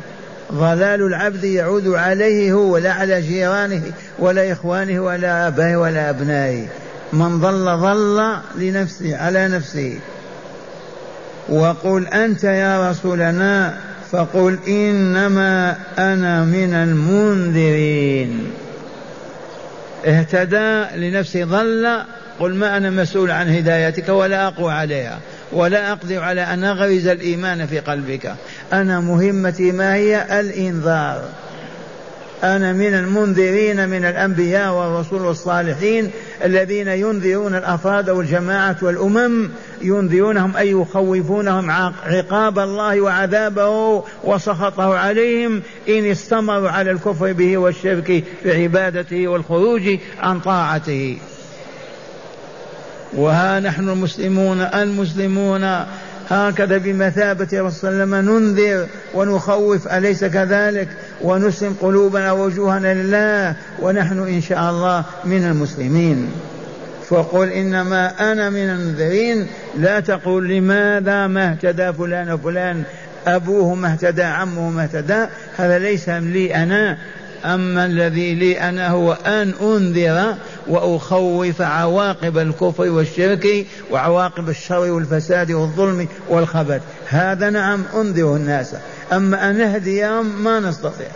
ضلال 0.53 1.01
العبد 1.01 1.43
يعود 1.43 1.87
عليه 1.87 2.53
هو 2.53 2.77
لا 2.77 2.91
على 2.91 3.21
جيرانه 3.21 3.81
ولا 4.19 4.51
إخوانه 4.51 4.99
ولا 4.99 5.47
آبائه 5.47 5.75
ولا 5.75 6.09
أبنائه. 6.09 6.65
من 7.13 7.39
ضل 7.39 7.77
ضل 7.77 8.37
لنفسه 8.55 9.17
على 9.17 9.47
نفسه. 9.47 9.99
وقل 11.49 12.07
أنت 12.07 12.43
يا 12.43 12.91
رسولنا 12.91 13.77
فقل 14.11 14.57
إنما 14.67 15.75
أنا 15.97 16.43
من 16.43 16.73
المنذرين. 16.73 18.51
اهتدى 20.05 20.85
لنفسه 20.95 21.45
ضل 21.45 22.03
قل 22.39 22.55
ما 22.55 22.77
أنا 22.77 22.89
مسؤول 22.89 23.31
عن 23.31 23.49
هدايتك 23.49 24.09
ولا 24.09 24.47
أقوى 24.47 24.73
عليها 24.73 25.19
ولا 25.51 25.91
أقدر 25.91 26.23
على 26.23 26.41
أن 26.41 26.63
أغرز 26.63 27.07
الإيمان 27.07 27.67
في 27.67 27.79
قلبك. 27.79 28.35
أنا 28.73 28.99
مهمتي 28.99 29.71
ما 29.71 29.95
هي؟ 29.95 30.39
الإنذار. 30.39 31.23
أنا 32.43 32.73
من 32.73 32.93
المنذرين 32.93 33.89
من 33.89 34.05
الأنبياء 34.05 34.73
والرسول 34.73 35.21
والصالحين 35.21 36.11
الذين 36.43 36.87
ينذرون 36.87 37.55
الأفراد 37.55 38.09
والجماعة 38.09 38.75
والأمم 38.81 39.49
ينذرونهم 39.81 40.57
أي 40.57 40.71
يخوفونهم 40.71 41.71
عقاب 42.05 42.59
الله 42.59 43.01
وعذابه 43.01 44.03
وسخطه 44.23 44.97
عليهم. 44.97 45.61
إن 45.89 46.05
استمروا 46.05 46.69
على 46.69 46.91
الكفر 46.91 47.33
به 47.33 47.57
والشرك 47.57 48.23
في 48.43 48.63
عبادته 48.63 49.27
والخروج 49.27 49.97
عن 50.19 50.39
طاعته. 50.39 51.17
وها 53.17 53.59
نحن 53.59 53.89
المسلمون 53.89 54.61
المسلمون 54.61 55.85
هكذا 56.29 56.77
بمثابة 56.77 57.43
رسول 57.45 57.59
الله 57.59 57.67
وسلم 57.67 58.15
ننذر 58.15 58.87
ونخوف 59.13 59.87
أليس 59.87 60.25
كذلك؟ 60.25 60.87
ونسلم 61.21 61.75
قلوبنا 61.81 62.31
ووجوهنا 62.31 62.93
لله 62.93 63.55
ونحن 63.81 64.19
إن 64.19 64.41
شاء 64.41 64.69
الله 64.69 65.03
من 65.25 65.45
المسلمين. 65.45 66.31
فقل 67.09 67.49
إنما 67.49 68.31
أنا 68.31 68.49
من 68.49 68.69
المنذرين 68.69 69.47
لا 69.77 69.99
تقول 69.99 70.49
لماذا 70.49 71.27
ما 71.27 71.51
اهتدى 71.51 71.93
فلان 71.93 72.31
وفلان؟ 72.31 72.83
أبوه 73.27 73.75
ما 73.75 73.91
اهتدى 73.91 74.23
عمه 74.23 74.69
ما 74.69 74.83
اهتدى 74.83 75.25
هذا 75.57 75.79
ليس 75.79 76.09
لي 76.09 76.55
أنا 76.55 76.97
أما 77.45 77.85
الذي 77.85 78.33
لي 78.33 78.59
أنا 78.59 78.89
هو 78.89 79.13
أن 79.13 79.53
أنذر 79.61 80.35
وأخوف 80.67 81.61
عواقب 81.61 82.37
الكفر 82.37 82.89
والشرك 82.89 83.65
وعواقب 83.91 84.49
الشر 84.49 84.91
والفساد 84.91 85.51
والظلم 85.51 86.07
والخبث 86.29 86.81
هذا 87.07 87.49
نعم 87.49 87.83
أنذر 87.95 88.35
الناس. 88.35 88.75
أما 89.13 89.49
أن 89.49 89.57
نهديهم 89.57 90.43
ما 90.43 90.59
نستطيع. 90.59 91.07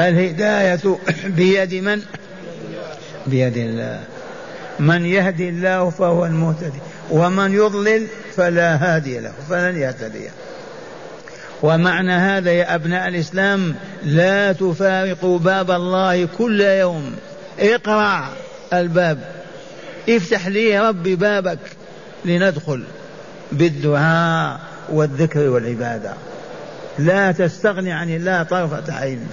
الهداية 0.00 0.98
بيد 1.36 1.74
من؟ 1.74 2.02
بيد 3.26 3.56
الله. 3.56 4.00
من 4.78 5.06
يهدي 5.06 5.48
الله 5.48 5.90
فهو 5.90 6.26
المهتدي. 6.26 6.78
ومن 7.10 7.54
يضلل 7.54 8.06
فلا 8.36 8.76
هادي 8.76 9.20
له 9.20 9.32
فلن 9.48 9.76
يهتدي. 9.76 10.28
ومعنى 11.62 12.12
هذا 12.12 12.52
يا 12.52 12.74
أبناء 12.74 13.08
الإسلام 13.08 13.74
لا 14.04 14.52
تفارقوا 14.52 15.38
باب 15.38 15.70
الله 15.70 16.28
كل 16.38 16.60
يوم. 16.60 17.16
اقرأ 17.58 18.28
الباب. 18.72 19.18
افتح 20.08 20.46
لي 20.46 20.88
ربي 20.88 21.16
بابك 21.16 21.58
لندخل 22.24 22.82
بالدعاء 23.52 24.60
والذكر 24.88 25.48
والعبادة. 25.48 26.12
لا 26.98 27.32
تستغني 27.32 27.92
عن 27.92 28.10
الله 28.10 28.42
طرفة 28.42 28.94
عين. 28.94 29.28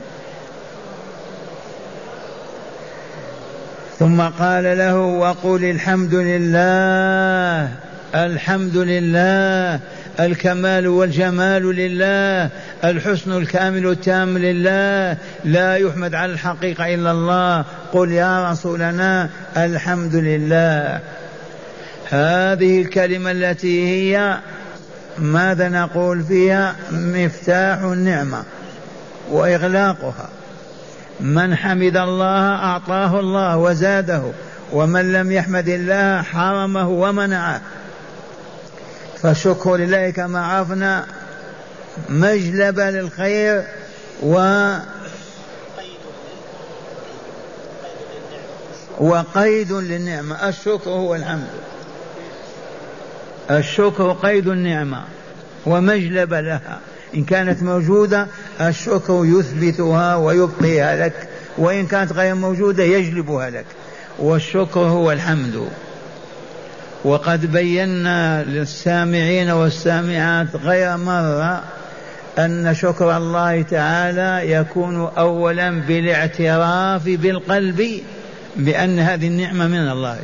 ثم 3.99 4.21
قال 4.21 4.77
له 4.77 4.97
وقل 4.97 5.63
الحمد 5.63 6.15
لله 6.15 7.69
الحمد 8.15 8.77
لله 8.77 9.79
الكمال 10.19 10.87
والجمال 10.87 11.75
لله 11.75 12.49
الحسن 12.83 13.37
الكامل 13.37 13.87
التام 13.87 14.37
لله 14.37 15.17
لا 15.45 15.75
يحمد 15.75 16.15
على 16.15 16.31
الحقيقة 16.31 16.93
إلا 16.93 17.11
الله. 17.11 17.65
قل 17.91 18.11
يا 18.11 18.51
رسولنا 18.51 19.29
الحمد 19.57 20.15
لله. 20.15 20.99
هذه 22.09 22.81
الكلمة 22.81 23.31
التي 23.31 23.87
هي 23.87 24.37
ماذا 25.17 25.69
نقول 25.69 26.23
فيها؟ 26.23 26.75
مفتاح 26.91 27.79
النعمة 27.79 28.43
وإغلاقها. 29.31 30.29
من 31.19 31.55
حمد 31.55 31.97
الله 31.97 32.55
أعطاه 32.55 33.19
الله 33.19 33.57
وزاده 33.57 34.21
ومن 34.71 35.13
لم 35.13 35.31
يحمد 35.31 35.69
الله 35.69 36.21
حرمه 36.21 36.89
ومنعه. 36.89 37.61
فالشكر 39.21 39.75
لله 39.75 40.09
كما 40.09 40.45
عرفنا 40.45 41.05
مجلبة 42.09 42.89
للخير 42.89 43.63
و 44.23 44.35
وقيد 49.01 49.71
للنعمة. 49.71 50.49
الشكر 50.49 50.89
هو 50.89 51.15
الحمد. 51.15 51.47
الشكر 53.51 54.11
قيد 54.11 54.47
النعمة 54.47 55.03
ومجلب 55.65 56.33
لها. 56.33 56.79
إن 57.15 57.23
كانت 57.23 57.63
موجودة 57.63 58.27
الشكر 58.61 59.21
يثبتها 59.25 60.15
ويبقيها 60.15 61.05
لك 61.05 61.29
وإن 61.57 61.87
كانت 61.87 62.13
غير 62.13 62.35
موجودة 62.35 62.83
يجلبها 62.83 63.49
لك. 63.49 63.65
والشكر 64.19 64.79
هو 64.79 65.11
الحمد. 65.11 65.67
وقد 67.03 67.51
بينا 67.51 68.43
للسامعين 68.43 69.49
والسامعات 69.49 70.55
غير 70.55 70.97
مرة 70.97 71.63
أن 72.39 72.75
شكر 72.75 73.17
الله 73.17 73.61
تعالى 73.61 74.51
يكون 74.51 75.09
أولا 75.17 75.69
بالاعتراف 75.71 77.03
بالقلب 77.05 78.01
بأن 78.55 78.99
هذه 78.99 79.27
النعمة 79.27 79.67
من 79.67 79.89
الله. 79.89 80.19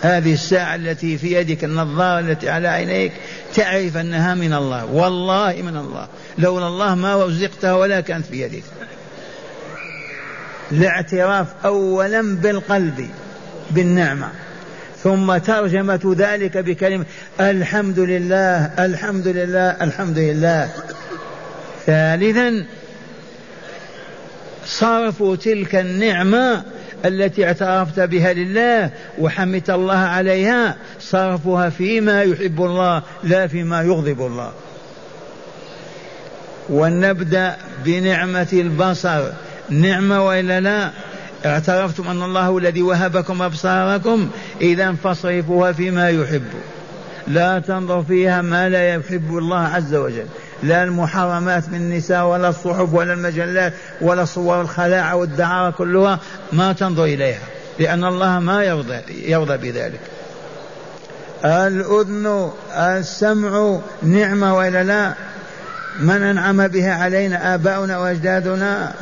هذه 0.00 0.32
الساعة 0.32 0.74
التي 0.74 1.18
في 1.18 1.32
يدك 1.32 1.64
النظارة 1.64 2.20
التي 2.20 2.50
على 2.50 2.68
عينيك 2.68 3.12
تعرف 3.54 3.96
أنها 3.96 4.34
من 4.34 4.52
الله. 4.52 4.84
والله 4.84 5.62
من 5.62 5.76
الله. 5.76 6.08
لولا 6.38 6.68
الله 6.68 6.94
ما 6.94 7.24
رزقتها 7.24 7.74
ولا 7.74 8.00
كانت 8.00 8.26
في 8.26 8.42
يدك. 8.42 8.62
الاعتراف 10.72 11.46
أولا 11.64 12.36
بالقلب 12.36 13.10
بالنعمة. 13.70 14.28
ثم 15.02 15.36
ترجمة 15.36 16.14
ذلك 16.18 16.58
بكلمة 16.58 17.04
الحمد 17.40 17.98
لله 17.98 18.70
الحمد 18.78 19.28
لله 19.28 19.68
الحمد 19.70 20.18
لله. 20.18 20.70
ثالثا 21.86 22.66
صرف 24.70 25.22
تلك 25.22 25.74
النعمة 25.74 26.62
التي 27.04 27.46
اعترفت 27.46 28.00
بها 28.00 28.32
لله 28.32 28.90
وحمدت 29.18 29.70
الله 29.70 29.98
عليها 29.98 30.76
صرفها 31.00 31.70
فيما 31.70 32.22
يحب 32.22 32.62
الله 32.62 33.02
لا 33.24 33.46
فيما 33.46 33.82
يغضب 33.82 34.26
الله. 34.26 34.52
ونبدأ 36.70 37.56
بنعمة 37.84 38.48
البصر. 38.52 39.24
نعمة 39.70 40.26
وإلا 40.26 40.60
لا؟ 40.60 40.90
اعترفتم 41.46 42.08
أن 42.08 42.22
الله 42.22 42.58
الذي 42.58 42.82
وهبكم 42.82 43.42
أبصاركم؟ 43.42 44.30
إذا 44.60 44.92
فاصرفوها 44.92 45.72
فيما 45.72 46.10
يحب. 46.10 46.48
لا 47.28 47.58
تنظر 47.58 48.02
فيها 48.02 48.42
ما 48.42 48.68
لا 48.68 48.94
يحب 48.94 49.38
الله 49.38 49.60
عز 49.60 49.94
وجل. 49.94 50.26
لا 50.62 50.82
المحرمات 50.82 51.68
من 51.68 51.74
النساء 51.74 52.26
ولا 52.26 52.48
الصحف 52.48 52.94
ولا 52.94 53.12
المجلات 53.12 53.72
ولا 54.00 54.24
صور 54.24 54.60
الخلاعة 54.60 55.16
والدعارة 55.16 55.70
كلها 55.70 56.18
ما 56.52 56.72
تنظر 56.72 57.04
إليها 57.04 57.40
لأن 57.78 58.04
الله 58.04 58.38
ما 58.38 58.64
يرضى 58.64 59.00
يرضى 59.08 59.56
بذلك. 59.56 60.00
الأذن 61.44 62.50
السمع 62.76 63.78
نعمة 64.02 64.56
وإلا 64.56 64.84
لا؟ 64.84 65.14
من 66.00 66.22
أنعم 66.22 66.68
بها 66.68 66.94
علينا 66.94 67.54
آباؤنا 67.54 67.98
وأجدادنا؟ 67.98 68.92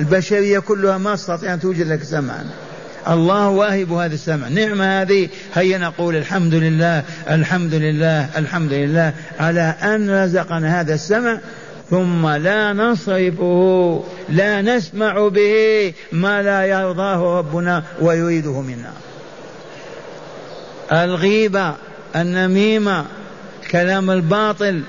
البشرية 0.00 0.58
كلها 0.58 0.98
ما 0.98 1.14
تستطيع 1.14 1.54
أن 1.54 1.60
توجد 1.60 1.86
لك 1.86 2.02
سمعا. 2.02 2.44
الله 3.08 3.48
واهب 3.48 3.92
هذا 3.92 4.14
السمع. 4.14 4.48
نعمة 4.48 5.02
هذه. 5.02 5.28
هيا 5.54 5.78
نقول 5.78 6.16
الحمد 6.16 6.54
لله 6.54 7.04
الحمد 7.30 7.74
لله 7.74 8.38
الحمد 8.38 8.72
لله. 8.72 9.12
على 9.40 9.74
أن 9.82 10.10
رزقنا 10.24 10.80
هذا 10.80 10.94
السمع 10.94 11.38
ثم 11.90 12.28
لا 12.28 12.72
نصرفه 12.72 14.04
لا 14.28 14.62
نسمع 14.62 15.28
به 15.28 15.92
ما 16.12 16.42
لا 16.42 16.64
يرضاه 16.64 17.38
ربنا 17.38 17.82
ويريده 18.00 18.60
منا. 18.60 18.92
الغيبة 20.92 21.74
النميمة 22.16 23.04
كلام 23.70 24.10
الباطل 24.10 24.82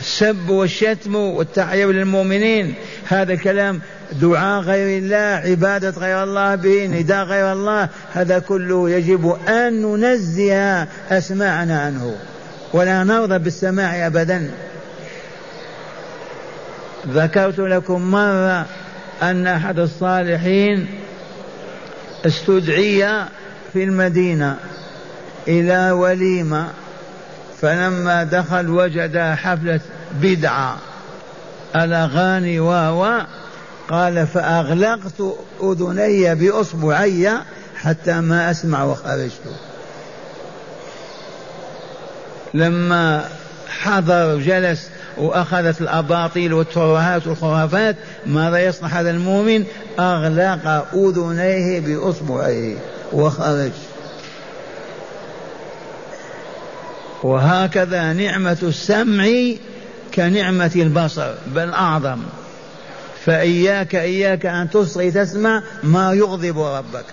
السب 0.00 0.48
والشتم 0.48 1.14
والتعيب 1.14 1.90
للمؤمنين 1.90 2.74
هذا 3.08 3.32
الكلام 3.32 3.80
دعاء 4.20 4.60
غير 4.60 4.98
الله 4.98 5.50
عبادة 5.50 5.90
غير 5.90 6.22
الله 6.22 6.54
به 6.54 6.86
نداء 6.86 7.24
غير 7.24 7.52
الله 7.52 7.88
هذا 8.12 8.38
كله 8.38 8.90
يجب 8.90 9.36
أن 9.48 9.82
ننزه 9.82 10.82
أسماعنا 11.10 11.80
عنه. 11.80 12.16
ولا 12.72 13.04
نرضى 13.04 13.38
بالسماع 13.38 14.06
أبدا. 14.06 14.50
ذكرت 17.08 17.58
لكم 17.58 18.10
مرة 18.10 18.66
أن 19.22 19.46
أحد 19.46 19.78
الصالحين 19.78 20.86
استدعي 22.26 23.24
في 23.72 23.84
المدينة 23.84 24.56
إلى 25.48 25.90
وليمة 25.90 26.68
فلما 27.60 28.24
دخل 28.24 28.68
وجد 28.68 29.18
حفلة 29.18 29.80
بدعة 30.20 30.78
الأغاني 31.76 32.60
و 32.60 33.22
قال 33.92 34.26
فأغلقت 34.26 35.22
أذني 35.62 36.34
بإصبعي 36.34 37.30
حتى 37.76 38.20
ما 38.20 38.50
أسمع 38.50 38.84
وخرجت. 38.84 39.40
لما 42.54 43.28
حضر 43.68 44.38
جلس 44.38 44.88
وأخذت 45.18 45.80
الأباطيل 45.80 46.52
والترهات 46.52 47.26
والخرافات 47.26 47.96
ماذا 48.26 48.58
يصنع 48.58 48.88
هذا 48.88 49.10
المؤمن؟ 49.10 49.64
أغلق 49.98 50.86
أذنيه 50.94 51.80
بإصبعيه 51.80 52.76
وخرج. 53.12 53.72
وهكذا 57.22 58.12
نعمة 58.12 58.58
السمع 58.62 59.28
كنعمة 60.14 60.72
البصر 60.76 61.34
بل 61.46 61.70
أعظم. 61.70 62.18
فإياك 63.26 63.94
إياك 63.94 64.46
أن 64.46 64.70
تصغي 64.70 65.10
تسمع 65.10 65.62
ما 65.82 66.12
يغضب 66.12 66.60
ربك. 66.60 67.04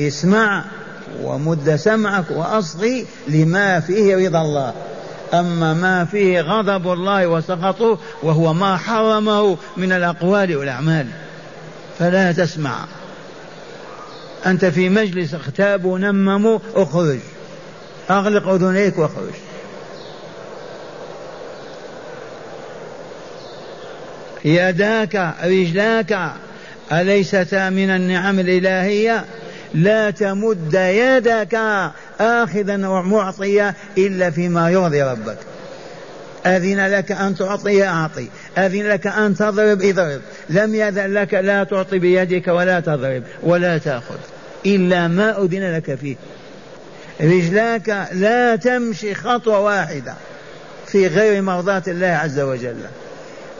اسمع 0.00 0.64
ومد 1.22 1.76
سمعك 1.76 2.24
وأصغي 2.30 3.06
لما 3.28 3.80
فيه 3.80 4.28
رضا 4.28 4.42
الله. 4.42 4.74
أما 5.34 5.74
ما 5.74 6.04
فيه 6.04 6.40
غضب 6.40 6.92
الله 6.92 7.26
وسخطه 7.26 7.98
وهو 8.22 8.54
ما 8.54 8.76
حرمه 8.76 9.56
من 9.76 9.92
الأقوال 9.92 10.56
والأعمال 10.56 11.06
فلا 11.98 12.32
تسمع. 12.32 12.84
أنت 14.46 14.64
في 14.64 14.88
مجلس 14.88 15.34
اغتابوا 15.34 15.98
نمموا 15.98 16.58
اخرج. 16.74 17.18
أغلق 18.10 18.48
أذنيك 18.48 18.98
واخرج. 18.98 19.47
يداك 24.44 25.34
رجلاك 25.44 26.32
أليستا 26.92 27.70
من 27.70 27.90
النعم 27.90 28.38
الإلهية؟ 28.40 29.24
لا 29.74 30.10
تمد 30.10 30.74
يدك 30.74 31.60
آخذا 32.20 32.88
ومعطيا 32.88 33.74
إلا 33.98 34.30
فيما 34.30 34.70
يرضي 34.70 35.02
ربك. 35.02 35.38
أذن 36.46 36.86
لك 36.86 37.12
أن 37.12 37.34
تعطي 37.34 37.84
أعطي. 37.84 38.28
أذن 38.58 38.88
لك 38.88 39.06
أن 39.06 39.36
تضرب 39.36 39.82
اضرب. 39.82 40.20
لم 40.50 40.74
يأذن 40.74 41.14
لك 41.14 41.34
لا 41.34 41.64
تعطي 41.64 41.98
بيدك 41.98 42.48
ولا 42.48 42.80
تضرب 42.80 43.22
ولا 43.42 43.78
تأخذ 43.78 44.18
إلا 44.66 45.08
ما 45.08 45.44
أذن 45.44 45.76
لك 45.76 45.94
فيه. 45.94 46.16
رجلاك 47.20 48.08
لا 48.12 48.56
تمشي 48.56 49.14
خطوة 49.14 49.60
واحدة 49.60 50.14
في 50.86 51.06
غير 51.06 51.42
مرضاة 51.42 51.82
الله 51.88 52.06
عز 52.06 52.40
وجل. 52.40 52.76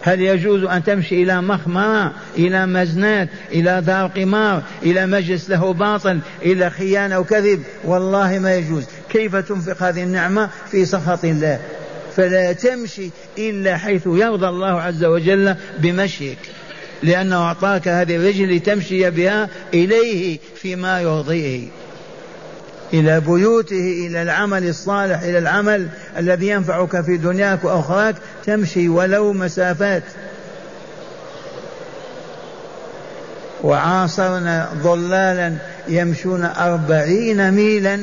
هل 0.09 0.21
يجوز 0.21 0.65
أن 0.65 0.85
تمشي 0.85 1.23
إلى 1.23 1.43
مخمرة 1.43 2.13
إلى 2.39 2.67
مزنات 2.67 3.29
إلى 3.53 3.81
دار 3.81 4.07
قمار 4.07 4.63
إلى 4.83 5.07
مجلس 5.07 5.51
له 5.51 5.73
باطل 5.73 6.21
إلى 6.43 6.71
خيانة 6.71 7.19
وكذب؟ 7.19 7.63
والله 7.85 8.39
ما 8.39 8.55
يجوز. 8.55 8.85
كيف 9.11 9.37
تنفق 9.37 9.83
هذه 9.83 10.03
النعمة 10.03 10.51
في 10.71 10.85
سخط 10.85 11.25
الله؟ 11.25 11.61
فلا 12.17 12.53
تمشي 12.53 13.11
إلا 13.39 13.77
حيث 13.77 14.07
يرضى 14.07 14.49
الله 14.49 14.81
عز 14.81 15.05
وجل 15.05 15.55
بمشيك 15.79 16.39
لأنه 17.03 17.37
أعطاك 17.37 17.89
هذه 17.89 18.17
الرجل 18.17 18.57
لتمشي 18.57 19.11
بها 19.11 19.49
إليه 19.75 20.39
فيما 20.57 21.01
يرضيه. 21.01 21.69
إلى 22.93 23.21
بيوته 23.21 24.07
إلى 24.07 24.23
العمل 24.23 24.69
الصالح 24.69 25.21
إلى 25.23 25.39
العمل 25.39 25.89
الذي 26.19 26.49
ينفعك 26.49 27.01
في 27.01 27.17
دنياك 27.17 27.65
وأخراك 27.65 28.15
تمشي 28.47 28.89
ولو 28.89 29.33
مسافات. 29.33 30.03
وعاصرنا 33.63 34.69
ضلالا 34.83 35.55
يمشون 35.89 36.45
أربعين 36.45 37.51
ميلا 37.51 38.01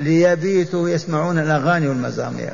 ليبيتوا 0.00 0.88
يسمعون 0.88 1.38
الأغاني 1.38 1.88
والمزامير. 1.88 2.52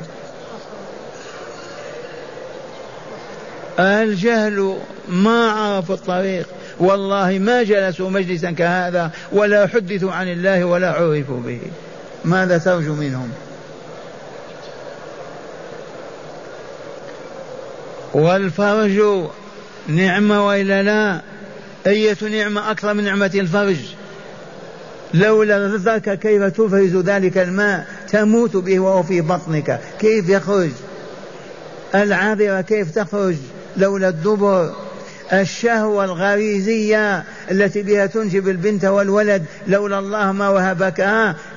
الجهل 3.79 4.77
ما 5.07 5.51
عرفوا 5.51 5.95
الطريق. 5.95 6.47
والله 6.79 7.39
ما 7.39 7.63
جلسوا 7.63 8.09
مجلسا 8.09 8.51
كهذا 8.51 9.11
ولا 9.31 9.67
حدثوا 9.67 10.11
عن 10.11 10.27
الله 10.27 10.65
ولا 10.65 10.91
عرفوا 10.91 11.41
به. 11.45 11.59
ماذا 12.25 12.57
ترجو 12.57 12.95
منهم؟ 12.95 13.31
والفرج 18.13 19.27
نعمة 19.87 20.47
وإلا 20.47 20.83
لا؟ 20.83 21.21
أية 21.87 22.17
نعمة 22.31 22.71
أكثر 22.71 22.93
من 22.93 23.03
نعمة 23.03 23.31
الفرج؟ 23.35 23.77
لولا 25.13 25.77
ذاك 25.77 26.19
كيف 26.19 26.43
تفرز 26.43 26.95
ذلك 26.95 27.37
الماء 27.37 27.85
تموت 28.09 28.57
به 28.57 28.79
وهو 28.79 29.03
في 29.03 29.21
بطنك. 29.21 29.81
كيف 29.99 30.29
يخرج؟ 30.29 30.71
العذرة 31.95 32.61
كيف 32.61 32.91
تخرج؟ 32.91 33.35
لولا 33.77 34.09
الدبر. 34.09 34.84
الشهوة 35.33 36.05
الغريزية 36.05 37.23
التي 37.51 37.81
بها 37.81 38.05
تنجب 38.05 38.49
البنت 38.49 38.85
والولد 38.85 39.45
لولا 39.67 39.99
الله 39.99 40.31
ما 40.31 40.49
وهبك. 40.49 41.09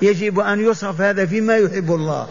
يجب 0.03 0.41
أن 0.41 0.71
يصرف 0.71 1.01
هذا 1.01 1.27
فيما 1.27 1.57
يحب 1.57 1.95
الله. 1.95 2.27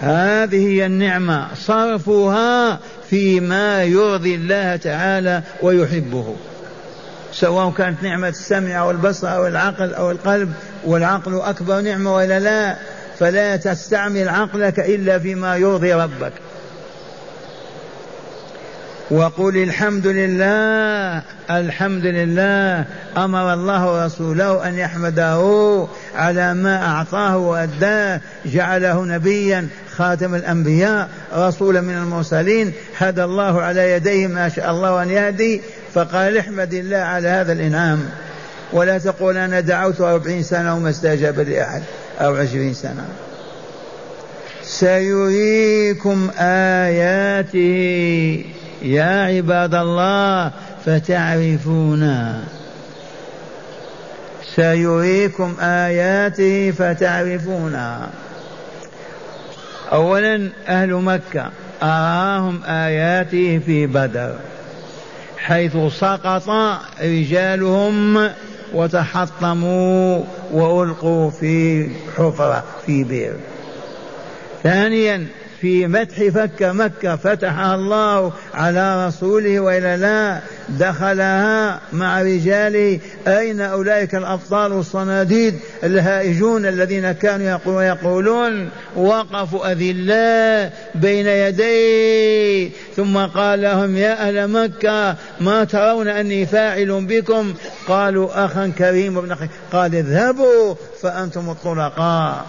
هذه 0.00 0.68
هي 0.68 0.86
النعمة 0.86 1.54
صرفها 1.54 2.78
فيما 3.10 3.84
يرضي 3.84 4.34
الله 4.34 4.76
تعالى 4.76 5.42
ويحبه. 5.62 6.34
سواء 7.32 7.70
كانت 7.70 8.02
نعمة 8.02 8.28
السمع 8.28 8.80
أو 8.80 8.90
البصر 8.90 9.34
أو 9.34 9.46
العقل 9.46 9.94
أو 9.94 10.10
القلب 10.10 10.52
والعقل 10.84 11.40
أكبر 11.40 11.80
نعمة 11.80 12.14
ولا 12.14 12.40
لا؟ 12.40 12.76
فلا 13.18 13.56
تستعمل 13.56 14.28
عقلك 14.28 14.80
إلا 14.80 15.18
فيما 15.18 15.56
يرضي 15.56 15.94
ربك. 15.94 16.32
وقل 19.10 19.56
الحمد 19.56 20.06
لله 20.06 21.22
الحمد 21.50 22.06
لله 22.06 22.84
أمر 23.16 23.54
الله 23.54 24.06
رسوله 24.06 24.68
أن 24.68 24.78
يحمده 24.78 25.86
على 26.14 26.54
ما 26.54 26.86
أعطاه 26.86 27.36
وأداه 27.36 28.20
جعله 28.46 29.04
نبيا 29.04 29.68
خاتم 29.96 30.34
الأنبياء 30.34 31.08
رسولا 31.34 31.80
من 31.80 31.94
المرسلين 31.94 32.72
هدى 32.98 33.24
الله 33.24 33.62
على 33.62 33.92
يديه 33.92 34.26
ما 34.26 34.48
شاء 34.48 34.70
الله 34.70 35.02
ان 35.02 35.10
يهدي 35.10 35.60
فقال 35.94 36.38
احمد 36.38 36.74
الله 36.74 36.96
على 36.96 37.28
هذا 37.28 37.52
الإنعام. 37.52 38.08
ولا 38.72 38.98
تقول 38.98 39.36
أنا 39.36 39.60
دعوت 39.60 40.00
أربعين 40.00 40.42
سنة 40.42 40.76
وما 40.76 40.90
استجاب 40.90 41.40
لأحد. 41.40 41.82
أو 42.20 42.36
عشرين 42.36 42.74
سنة. 42.74 43.04
سيريكم 44.62 46.30
آياته. 46.38 47.64
يا 48.82 49.24
عباد 49.24 49.74
الله 49.74 50.50
فتعرفون. 50.86 52.34
سيريكم 54.56 55.56
آياته 55.60 56.70
فتعرفونها 56.70 58.10
أولا 59.92 60.50
أهل 60.68 60.92
مكة. 60.92 61.50
أراهم 61.82 62.64
آياته 62.64 63.60
في 63.66 63.86
بدر 63.86 64.36
حيث 65.38 65.76
سقط 66.00 66.50
رجالهم 67.02 68.30
وتحطموا 68.74 70.22
وألقوا 70.52 71.30
في 71.30 71.88
حفرة 72.16 72.64
في 72.86 73.04
بئر. 73.04 73.36
ثانيا 74.62 75.26
في 75.64 75.86
مدح 75.86 76.28
فك 76.28 76.62
مكة 76.62 77.16
فتحها 77.16 77.74
الله 77.74 78.32
على 78.54 79.06
رسوله 79.06 79.60
وإلا 79.60 79.96
لا 79.96 80.40
دخلها 80.68 81.80
مع 81.92 82.22
رجاله 82.22 83.00
أين 83.28 83.60
أولئك 83.60 84.14
الأبطال 84.14 84.72
الصناديد 84.72 85.54
الهائجون 85.84 86.66
الذين 86.66 87.12
كانوا 87.12 87.82
يقولون 87.82 88.68
وقفوا 88.96 89.72
أذلاء 89.72 90.72
بين 90.94 91.26
يديه 91.26 92.70
ثم 92.96 93.18
قال 93.18 93.62
لهم 93.62 93.96
يا 93.96 94.28
أهل 94.28 94.48
مكة 94.48 95.16
ما 95.40 95.64
ترون 95.64 96.08
أني 96.08 96.46
فاعل 96.46 97.06
بكم؟ 97.06 97.54
قالوا 97.88 98.44
أخا 98.44 98.72
كريم 98.78 99.18
ابن 99.18 99.32
أخي 99.32 99.48
قال 99.72 99.94
اذهبوا 99.94 100.74
فأنتم 101.02 101.50
الطلقاء 101.50 102.44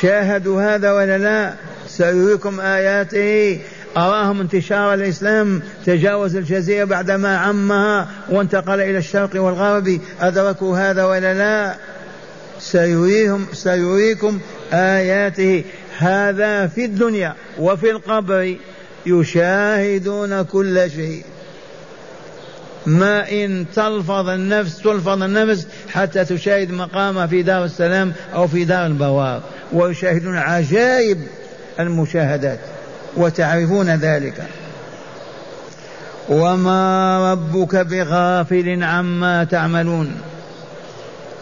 شاهدوا 0.00 0.62
هذا 0.62 0.92
ولا 0.92 1.18
لا؟ 1.18 1.67
سيريكم 1.98 2.60
آياته 2.60 3.60
أراهم 3.96 4.40
انتشار 4.40 4.94
الإسلام. 4.94 5.62
تجاوز 5.86 6.36
الجزيرة 6.36 6.84
بعدما 6.84 7.36
عمها 7.36 8.08
وانتقل 8.28 8.80
إلى 8.80 8.98
الشرق 8.98 9.42
والغرب. 9.42 10.00
أدركوا 10.20 10.78
هذا 10.78 11.04
ولا 11.04 11.34
لا؟ 11.34 11.76
سيريهم 12.60 13.46
سيريكم 13.52 14.38
آياته. 14.72 15.64
هذا 15.98 16.66
في 16.66 16.84
الدنيا 16.84 17.34
وفي 17.58 17.90
القبر 17.90 18.56
يشاهدون 19.06 20.42
كل 20.42 20.90
شيء. 20.90 21.24
ما 22.86 23.30
إن 23.30 23.66
تلفظ 23.74 24.28
النفس 24.28 24.82
تلفظ 24.82 25.22
النفس 25.22 25.66
حتى 25.88 26.24
تشاهد 26.24 26.70
مقامها 26.70 27.26
في 27.26 27.42
دار 27.42 27.64
السلام 27.64 28.12
أو 28.34 28.48
في 28.48 28.64
دار 28.64 28.86
البوار. 28.86 29.42
ويشاهدون 29.72 30.36
عجائب. 30.36 31.18
المشاهدات 31.80 32.58
وتعرفون 33.16 33.90
ذلك. 33.90 34.42
وما 36.28 37.32
ربك 37.32 37.76
بغافل 37.76 38.82
عما 38.82 39.44
تعملون. 39.44 40.12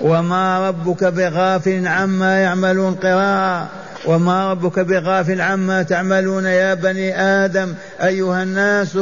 وما 0.01 0.68
ربك 0.68 1.05
بغافل 1.05 1.88
عما 1.88 2.40
يعملون 2.40 2.94
قراءة. 2.94 3.68
وما 4.07 4.53
ربك 4.53 4.79
بغافل 4.79 5.40
عما 5.40 5.83
تعملون 5.83 6.44
يا 6.44 6.75
بني 6.75 7.20
آدم 7.20 7.75
أيها 8.03 8.42
الناس. 8.42 8.99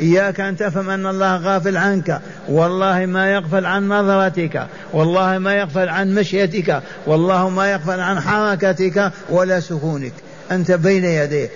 إياك 0.00 0.40
أن 0.40 0.56
تفهم 0.56 0.90
أن 0.90 1.06
الله 1.06 1.36
غافل 1.36 1.76
عنك. 1.76 2.20
والله 2.48 3.06
ما 3.06 3.32
يغفل 3.32 3.66
عن 3.66 3.88
نظرتك. 3.88 4.66
والله 4.92 5.38
ما 5.38 5.54
يغفل 5.54 5.88
عن 5.88 6.14
مشيتك. 6.14 6.82
والله 7.06 7.48
ما 7.48 7.72
يغفل 7.72 8.00
عن 8.00 8.20
حركتك 8.20 9.12
ولا 9.30 9.60
سكونك 9.60 10.12
أنت 10.50 10.72
بين 10.72 11.04
يديه. 11.04 11.48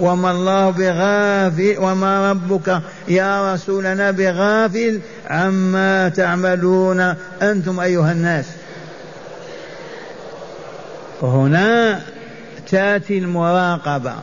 وما 0.00 0.30
الله 0.30 0.70
بغافل 0.70 1.74
وما 1.78 2.30
ربك 2.30 2.80
يا 3.08 3.54
رسولنا 3.54 4.10
بغافل 4.10 5.00
عما 5.26 6.08
تعملون 6.08 7.14
أنتم 7.42 7.80
أيها 7.80 8.12
الناس. 8.12 8.44
هنا 11.22 12.00
تأتي 12.70 13.18
المراقبة. 13.18 14.14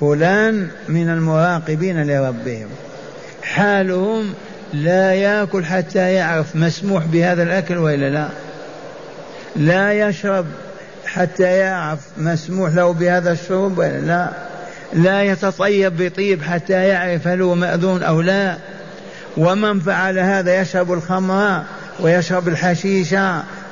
فلان 0.00 0.68
من 0.88 1.08
المراقبين 1.08 2.06
لربهم. 2.06 2.68
حالهم 3.42 4.34
لا 4.72 5.14
يأكل 5.14 5.64
حتى 5.64 6.12
يعرف 6.12 6.56
مسموح 6.56 7.04
بهذا 7.04 7.42
الأكل 7.42 7.78
وإلا 7.78 8.10
لا. 8.10 8.28
لا 9.56 10.08
يشرب. 10.08 10.46
حتى 11.14 11.42
يعرف 11.42 11.98
مسموح 12.18 12.74
له 12.74 12.92
بهذا 12.92 13.32
الشرب 13.32 13.78
والا 13.78 14.00
لا. 14.00 14.30
لا 14.92 15.22
يتطيب 15.22 16.02
بطيب 16.02 16.42
حتى 16.42 16.88
يعرف 16.88 17.28
هل 17.28 17.42
هو 17.42 17.54
مأذون 17.54 18.02
أو 18.02 18.20
لا. 18.20 18.56
ومن 19.36 19.80
فعل 19.80 20.18
هذا 20.18 20.60
يشرب 20.60 20.92
الخمر 20.92 21.62
ويشرب 22.00 22.48
الحشيش 22.48 23.14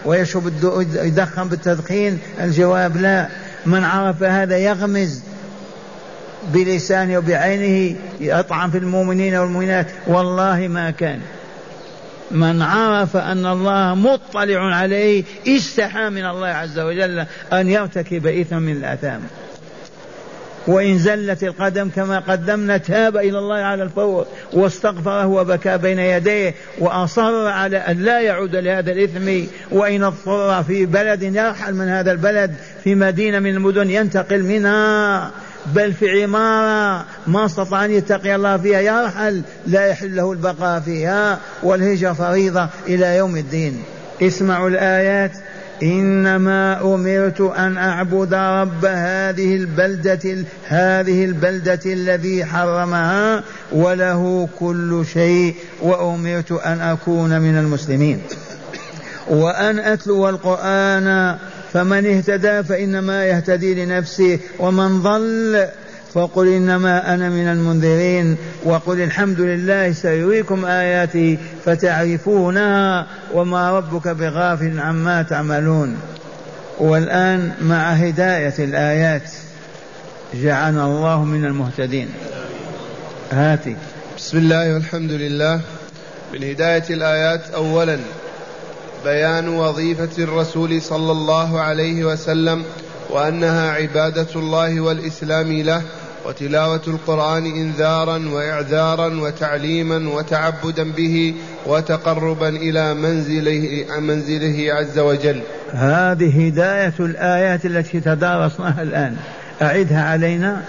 ويشرب 0.04 0.52
يدخن 0.94 1.48
بالتدخين؟ 1.48 2.18
الجواب 2.40 2.96
لا. 2.96 3.28
من 3.66 3.84
عرف 3.84 4.22
هذا 4.22 4.58
يغمز 4.58 5.20
بلسانه 6.52 7.18
وبعينه 7.18 7.96
يطعن 8.20 8.70
في 8.70 8.78
المؤمنين 8.78 9.34
والمؤمنات. 9.34 9.86
والله 10.06 10.68
ما 10.68 10.90
كان. 10.90 11.20
من 12.30 12.62
عرف 12.62 13.16
أن 13.16 13.46
الله 13.46 13.94
مطلع 13.94 14.74
عليه 14.74 15.24
استحى 15.48 16.10
من 16.10 16.24
الله 16.24 16.48
عز 16.48 16.78
وجل 16.78 17.26
أن 17.52 17.68
يرتكب 17.68 18.26
إثما 18.26 18.58
من 18.58 18.76
الآثام. 18.76 19.20
وإن 20.66 20.98
زلت 20.98 21.44
القدم 21.44 21.88
كما 21.88 22.18
قدمنا 22.18 22.76
تاب 22.76 23.16
إلى 23.16 23.38
الله 23.38 23.56
على 23.56 23.82
الفور 23.82 24.26
واستغفره 24.52 25.26
وبكى 25.26 25.78
بين 25.78 25.98
يديه 25.98 26.54
وأصر 26.78 27.46
على 27.46 27.76
أن 27.76 28.02
لا 28.02 28.20
يعود 28.20 28.56
لهذا 28.56 28.92
الإثم. 28.92 29.46
وإن 29.70 30.04
اضطر 30.04 30.62
في 30.62 30.86
بلد 30.86 31.22
يرحل 31.22 31.74
من 31.74 31.88
هذا 31.88 32.12
البلد 32.12 32.54
في 32.84 32.94
مدينة 32.94 33.38
من 33.38 33.50
المدن 33.50 33.90
ينتقل 33.90 34.42
منها. 34.42 35.30
بل 35.66 35.92
في 35.92 36.22
عمارة 36.22 37.04
ما 37.26 37.46
استطاع 37.46 37.84
أن 37.84 37.90
يتقي 37.90 38.34
الله 38.34 38.56
فيها. 38.56 38.80
يرحل 38.80 39.42
لا 39.66 39.86
يحل 39.86 40.16
له 40.16 40.32
البقاء 40.32 40.80
فيها 40.80 41.38
والهجرة 41.62 42.12
فريضة 42.12 42.68
إلى 42.86 43.16
يوم 43.16 43.36
الدين. 43.36 43.82
اسمعوا 44.22 44.68
الآيات. 44.68 45.32
إنما 45.82 46.82
أمرت 46.82 47.40
أن 47.40 47.76
أعبد 47.76 48.34
رب 48.34 48.84
هذه 48.84 49.56
البلدة 49.56 50.44
هذه 50.66 51.24
البلدة 51.24 51.80
الذي 51.86 52.44
حرمها 52.44 53.42
وله 53.72 54.48
كل 54.58 55.04
شيء 55.12 55.54
وأمرت 55.82 56.52
أن 56.52 56.80
أكون 56.80 57.40
من 57.40 57.58
المسلمين. 57.58 58.22
وأن 59.28 59.78
أتلو 59.78 60.28
القرآن 60.28 61.38
فمن 61.72 62.06
اهتدى 62.06 62.62
فإنما 62.62 63.26
يهتدي 63.26 63.84
لنفسه 63.84 64.38
ومن 64.58 65.02
ضل 65.02 65.66
فقل 66.14 66.48
إنما 66.48 67.14
أنا 67.14 67.28
من 67.28 67.48
المنذرين 67.48 68.36
وقل 68.64 69.00
الحمد 69.00 69.40
لله 69.40 69.92
سيريكم 69.92 70.64
آياته 70.64 71.38
فتعرفونها 71.64 73.06
وما 73.34 73.78
ربك 73.78 74.08
بغافل 74.08 74.80
عما 74.80 75.22
تعملون. 75.22 75.96
والآن 76.78 77.52
مع 77.62 77.90
هداية 77.90 78.54
الآيات 78.58 79.30
جعلنا 80.34 80.86
الله 80.86 81.24
من 81.24 81.44
المهتدين. 81.44 82.08
هاتي. 83.32 83.76
بسم 84.18 84.38
الله 84.38 84.74
والحمد 84.74 85.10
لله. 85.10 85.60
من 86.32 86.44
هداية 86.44 86.84
الآيات 86.90 87.50
أولا 87.54 87.98
بيان 89.04 89.48
وظيفة 89.48 90.24
الرسول 90.24 90.82
صلى 90.82 91.12
الله 91.12 91.60
عليه 91.60 92.04
وسلم 92.04 92.64
وأنها 93.10 93.70
عبادة 93.70 94.26
الله 94.36 94.80
والإسلام 94.80 95.52
له 95.52 95.82
وتلاوة 96.26 96.80
القرآن 96.86 97.46
إنذارا 97.46 98.28
وإعذارا 98.32 99.20
وتعليما 99.20 100.10
وتعبدا 100.10 100.92
به 100.92 101.34
وتقربا 101.66 102.48
إلى 102.48 102.94
منزله 102.94 103.86
منزله 103.98 104.72
عز 104.72 104.98
وجل. 104.98 105.40
هذه 105.72 106.46
هداية 106.46 106.94
الآيات 107.00 107.66
التي 107.66 108.00
تدارسناها 108.00 108.82
الآن. 108.82 109.16
أعدها 109.62 110.04
علينا. 110.04 110.62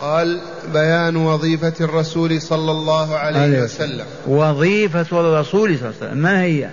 قال 0.00 0.40
بيان 0.72 1.16
وظيفة 1.16 1.72
الرسول 1.80 2.42
صلى 2.42 2.70
الله 2.70 3.16
عليه 3.16 3.62
وسلم. 3.62 4.04
وظيفة 4.26 5.20
الرسول 5.20 5.78
صلى 5.78 5.88
الله 5.88 5.96
عليه 6.00 6.06
وسلم. 6.06 6.18
ما 6.18 6.42
هي؟ 6.42 6.68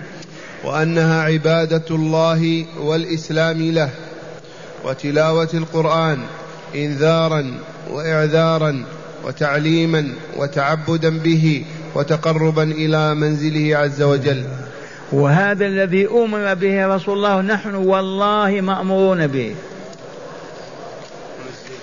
وأنها 0.64 1.22
عبادة 1.22 1.84
الله 1.90 2.64
والإسلام 2.80 3.62
له 3.62 3.90
وتلاوة 4.84 5.48
القرآن 5.54 6.18
إنذارا 6.74 7.54
وإعذارا 7.90 8.84
وتعليما 9.24 10.08
وتعبدا 10.36 11.18
به 11.18 11.64
وتقربا 11.94 12.62
إلى 12.62 13.14
منزله 13.14 13.76
عز 13.76 14.02
وجل. 14.02 14.44
وهذا 15.12 15.66
الذي 15.66 16.06
أمر 16.06 16.54
به 16.54 16.86
رسول 16.86 17.16
الله 17.16 17.40
نحن 17.40 17.74
والله 17.74 18.60
مأمورون 18.60 19.26
به. 19.26 19.54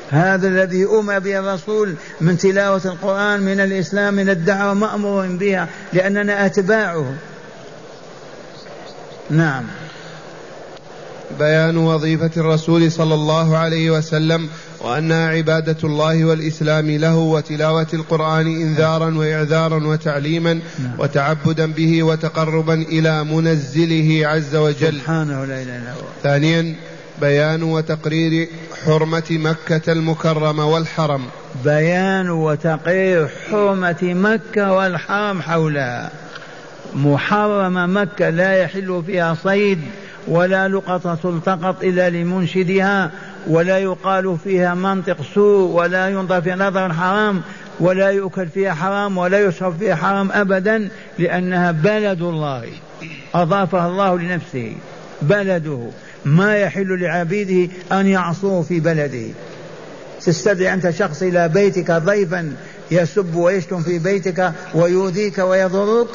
هذا 0.09 0.47
الذي 0.47 0.85
أمر 0.85 1.19
به 1.19 1.39
الرسول 1.39 1.95
من 2.21 2.37
تلاوة 2.37 2.81
القرآن 2.85 3.39
من 3.39 3.59
الإسلام 3.59 4.13
من 4.13 4.29
الدعوة 4.29 4.73
مأمور 4.73 5.27
بها 5.27 5.67
لأننا 5.93 6.45
أتباعه. 6.45 7.13
نعم. 9.29 9.63
بيان 11.39 11.77
وظيفة 11.77 12.31
الرسول 12.37 12.91
صلى 12.91 13.13
الله 13.13 13.57
عليه 13.57 13.91
وسلم 13.91 14.49
وأنها 14.81 15.27
عبادة 15.27 15.77
الله 15.83 16.25
والإسلام 16.25 16.91
له 16.91 17.15
وتلاوة 17.15 17.87
القرآن 17.93 18.47
إنذارا 18.47 19.17
وإعذارا 19.17 19.87
وتعليما 19.87 20.53
نعم. 20.53 20.99
وتعبدا 20.99 21.71
به 21.71 22.03
وتقربا 22.03 22.73
إلى 22.73 23.23
منزله 23.23 24.21
عز 24.27 24.55
وجل. 24.55 24.99
سبحانه 24.99 25.45
لا 25.45 25.61
إله 25.61 25.77
إلا 25.77 25.91
هو. 25.91 26.05
ثانيا 26.23 26.75
بيان 27.21 27.63
وتقرير 27.63 28.47
حرمة 28.85 29.23
مكة 29.31 29.91
المكرمة 29.91 30.65
والحرم. 30.65 31.21
بيان 31.63 32.29
وتقرير 32.29 33.29
حرمة 33.51 34.03
مكة 34.03 34.73
والحرم 34.73 35.41
حولها. 35.41 36.11
محرمة 36.93 37.85
مكة 37.85 38.29
لا 38.29 38.53
يحل 38.53 39.03
فيها 39.05 39.33
صيد 39.33 39.81
ولا 40.27 40.67
لقطة 40.67 41.15
تلتقط 41.15 41.83
إلا 41.83 42.09
لمنشدها 42.09 43.11
ولا 43.47 43.77
يقال 43.77 44.37
فيها 44.43 44.73
منطق 44.73 45.17
سوء 45.35 45.71
ولا 45.71 46.09
ينظر 46.09 46.41
في 46.41 46.51
نظر 46.51 46.93
حرام 46.93 47.41
ولا 47.79 48.09
يؤكل 48.09 48.47
فيها 48.47 48.73
حرام 48.73 49.17
ولا 49.17 49.39
يشرب 49.39 49.77
فيها 49.79 49.95
حرام 49.95 50.31
أبدا 50.31 50.89
لأنها 51.19 51.71
بلد 51.71 52.21
الله. 52.21 52.63
أضافها 53.35 53.87
الله 53.87 54.19
لنفسه. 54.19 54.75
بلده. 55.21 55.87
ما 56.25 56.57
يحل 56.57 57.01
لعبيده 57.01 57.73
أن 57.91 58.07
يعصوه 58.07 58.61
في 58.61 58.79
بلده. 58.79 59.27
تستدعي 60.25 60.73
أنت 60.73 60.89
شخص 60.89 61.23
إلى 61.23 61.49
بيتك 61.49 61.91
ضيفا 61.91 62.55
يسب 62.91 63.35
ويشتم 63.35 63.81
في 63.81 63.99
بيتك 63.99 64.51
ويؤذيك 64.73 65.37
ويضرك؟ 65.37 66.07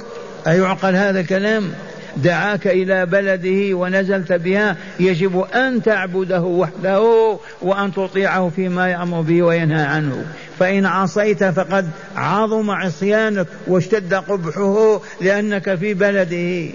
أيعقل 0.47 0.97
هذا 0.97 1.21
الكلام؟ 1.21 1.73
دعاك 2.17 2.67
إلى 2.67 3.07
بلده 3.07 3.77
ونزلت 3.77 4.33
بها 4.33 4.77
يجب 5.01 5.45
أن 5.55 5.83
تعبده 5.83 6.41
وحده 6.41 7.39
وأن 7.63 7.95
تطيعه 7.95 8.49
فيما 8.57 8.89
يأمر 8.89 9.21
به 9.21 9.43
وينهى 9.43 9.83
عنه. 9.83 10.25
فإن 10.59 10.87
عصيت 10.87 11.45
فقد 11.45 11.91
عظم 12.17 12.71
عصيانك 12.71 13.47
واشتد 13.67 14.15
قبحه 14.15 15.01
لأنك 15.21 15.75
في 15.75 15.95
بلده. 15.95 16.73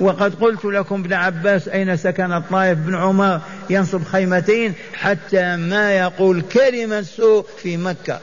وقد 0.00 0.34
قلت 0.34 0.64
لكم 0.64 0.94
ابن 0.94 1.12
عباس 1.12 1.68
أين 1.68 1.96
سكن 1.96 2.32
الطائف 2.32 2.78
بن 2.78 2.94
عمر 2.94 3.40
ينصب 3.70 4.04
خيمتين 4.04 4.74
حتى 4.94 5.56
ما 5.56 5.92
يقول 5.92 6.42
كلمة 6.42 7.02
سوء 7.02 7.46
في 7.62 7.76
مكة. 7.76 8.20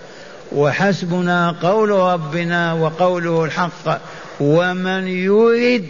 وحسبنا 0.52 1.52
قول 1.62 1.89
ربنا 1.89 2.74
وقوله 2.74 3.45
الحق 3.45 4.02
ومن 4.39 5.08
يرد 5.08 5.86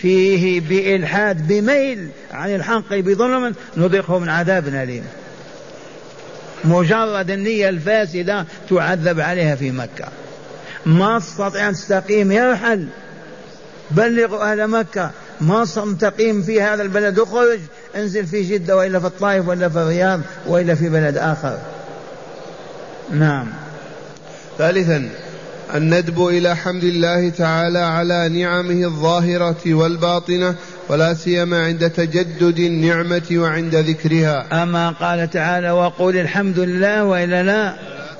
فيه 0.00 0.60
بإلحاد 0.60 1.48
بميل 1.48 2.08
عن 2.32 2.54
الحق 2.54 2.94
بظلم 2.94 3.54
نذقه 3.76 4.18
من 4.18 4.28
عذاب 4.28 4.68
أليم. 4.68 5.04
مجرد 6.64 7.30
النية 7.30 7.68
الفاسدة 7.68 8.46
تعذب 8.70 9.20
عليها 9.20 9.54
في 9.54 9.70
مكة. 9.70 10.08
ما 10.86 11.18
تستطيع 11.18 11.68
أن 11.68 11.72
تستقيم 11.72 12.32
يرحل. 12.32 12.86
بلغوا 13.90 14.52
أهل 14.52 14.68
مكة. 14.68 15.10
ما 15.40 15.66
تقيم 16.00 16.42
في 16.42 16.62
هذا 16.62 16.82
البلد 16.82 17.18
أخرج. 17.18 17.58
انزل 17.96 18.26
في 18.26 18.42
جدة 18.42 18.76
وإلا 18.76 19.00
في 19.00 19.06
الطائف 19.06 19.48
وإلا 19.48 19.68
في 19.68 19.78
الرياض 19.78 20.20
وإلا 20.46 20.74
في 20.74 20.88
بلد 20.88 21.16
آخر. 21.16 21.58
نعم. 23.10 23.67
ثالثا 24.58 25.08
الندب 25.74 26.26
إلى 26.26 26.56
حمد 26.56 26.84
الله 26.84 27.28
تعالى 27.28 27.78
على 27.78 28.28
نعمه 28.28 28.84
الظاهرة 28.84 29.74
والباطنة 29.74 30.54
ولا 30.88 31.14
سيما 31.14 31.64
عند 31.64 31.90
تجدد 31.90 32.58
النعمة 32.58 33.22
وعند 33.32 33.74
ذكرها. 33.74 34.62
أما 34.62 34.90
قال 34.90 35.30
تعالى 35.30 35.70
وقل 35.70 36.16
الحمد 36.16 36.58
لله 36.58 37.04
وإلا 37.04 37.42
لا 37.42 37.74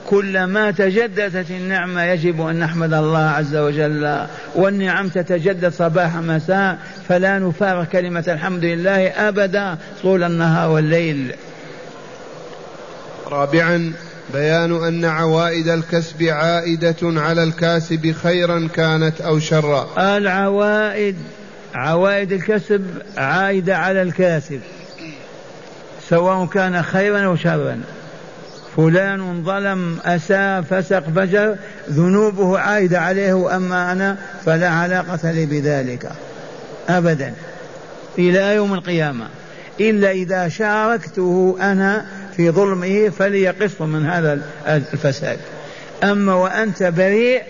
كلما 0.07 0.71
تجددت 0.71 1.51
النعمة 1.51 2.05
يجب 2.05 2.47
أن 2.47 2.59
نحمد 2.59 2.95
الله 2.95 3.19
عز 3.19 3.57
وجل 3.57 4.27
والنعم 4.55 5.09
تتجدد 5.09 5.73
صباح 5.73 6.17
مساء 6.17 6.79
فلا 7.09 7.39
نفارق 7.39 7.89
كلمة 7.89 8.25
الحمد 8.29 8.65
لله 8.65 9.29
أبدا 9.29 9.77
طول 10.03 10.23
النهار 10.23 10.71
والليل. 10.71 11.35
رابعا 13.27 13.93
بيان 14.33 14.85
أن 14.85 15.05
عوائد 15.05 15.69
الكسب 15.69 16.23
عائدة 16.23 16.97
على 17.03 17.43
الكاسب 17.43 18.13
خيرا 18.13 18.69
كانت 18.75 19.21
أو 19.21 19.39
شرا. 19.39 19.89
العوائد 20.17 21.17
عوائد 21.75 22.33
الكسب 22.33 22.85
عائدة 23.17 23.77
على 23.77 24.03
الكاسب 24.03 24.61
سواء 26.09 26.47
كان 26.47 26.83
خيرا 26.83 27.27
أو 27.27 27.37
شرا. 27.37 27.81
فلان 28.77 29.45
ظلم 29.45 29.99
أساء 30.05 30.63
فسق 30.63 31.05
فجر 31.17 31.57
ذنوبه 31.91 32.59
عائدة 32.59 33.01
عليه 33.01 33.33
وأما 33.33 33.93
أنا 33.93 34.17
فلا 34.45 34.69
علاقة 34.69 35.31
لي 35.31 35.47
بذلك 35.47 36.11
أبدا 36.89 37.35
إلى 38.19 38.55
يوم 38.55 38.75
القيامة. 38.75 39.27
إلا 39.81 40.11
إذا 40.11 40.49
شاركته 40.49 41.57
أنا 41.61 42.07
في 42.39 42.51
ظلمه 42.51 43.09
فليقص 43.09 43.81
من 43.81 44.07
هذا 44.07 44.43
الفساد. 44.67 45.39
أما 46.05 46.35
وأنت 46.35 46.83
بريء 46.83 47.43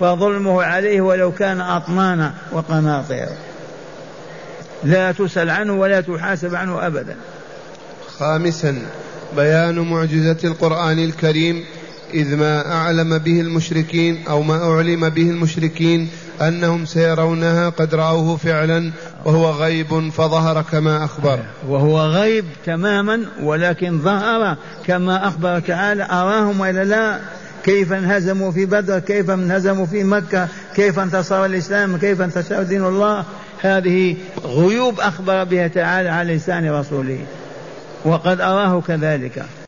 فظلمه 0.00 0.62
عليه 0.62 1.00
ولو 1.00 1.32
كان 1.32 1.60
أطنان 1.60 2.30
وقناطير. 2.52 3.28
لا 4.84 5.12
تسأل 5.12 5.50
عنه 5.50 5.72
ولا 5.72 6.00
تحاسب 6.00 6.54
عنه 6.54 6.86
أبدا. 6.86 7.16
خامسا 8.18 8.82
بيان 9.36 9.78
معجزة 9.78 10.38
القرآن 10.44 10.98
الكريم 10.98 11.64
إذ 12.14 12.36
ما 12.36 12.72
أعلم 12.72 13.18
به 13.18 13.40
المشركين 13.40 14.24
أو 14.28 14.42
ما 14.42 14.64
أعلم 14.64 15.08
به 15.08 15.30
المشركين 15.30 16.08
أنهم 16.40 16.86
سيرونها 16.86 17.68
قد 17.68 17.94
رأوه 17.94 18.36
فعلا 18.36 18.92
وهو 19.24 19.50
غيب 19.50 20.08
فظهر 20.08 20.62
كما 20.62 21.04
أخبر. 21.04 21.38
وهو 21.68 22.00
غيب 22.00 22.44
تماما 22.66 23.20
ولكن 23.42 23.98
ظهر 23.98 24.56
كما 24.86 25.28
أخبر 25.28 25.60
تعالى. 25.60 26.04
أراهم 26.04 26.60
وإلا 26.60 26.84
لا؟ 26.84 27.18
كيف 27.64 27.92
انهزموا 27.92 28.52
في 28.52 28.66
بدر؟ 28.66 28.98
كيف 28.98 29.30
انهزموا 29.30 29.86
في 29.86 30.04
مكة؟ 30.04 30.48
كيف 30.74 30.98
انتصر 30.98 31.44
الإسلام؟ 31.44 31.96
كيف 31.96 32.20
انتشر 32.20 32.62
دين 32.62 32.84
الله؟ 32.84 33.24
هذه 33.60 34.16
غيوب 34.44 35.00
أخبر 35.00 35.44
بها 35.44 35.68
تعالى 35.68 36.08
على 36.08 36.34
لسان 36.34 36.70
رسوله. 36.70 37.18
وقد 38.04 38.40
أراه 38.40 38.80
كذلك. 38.80 39.44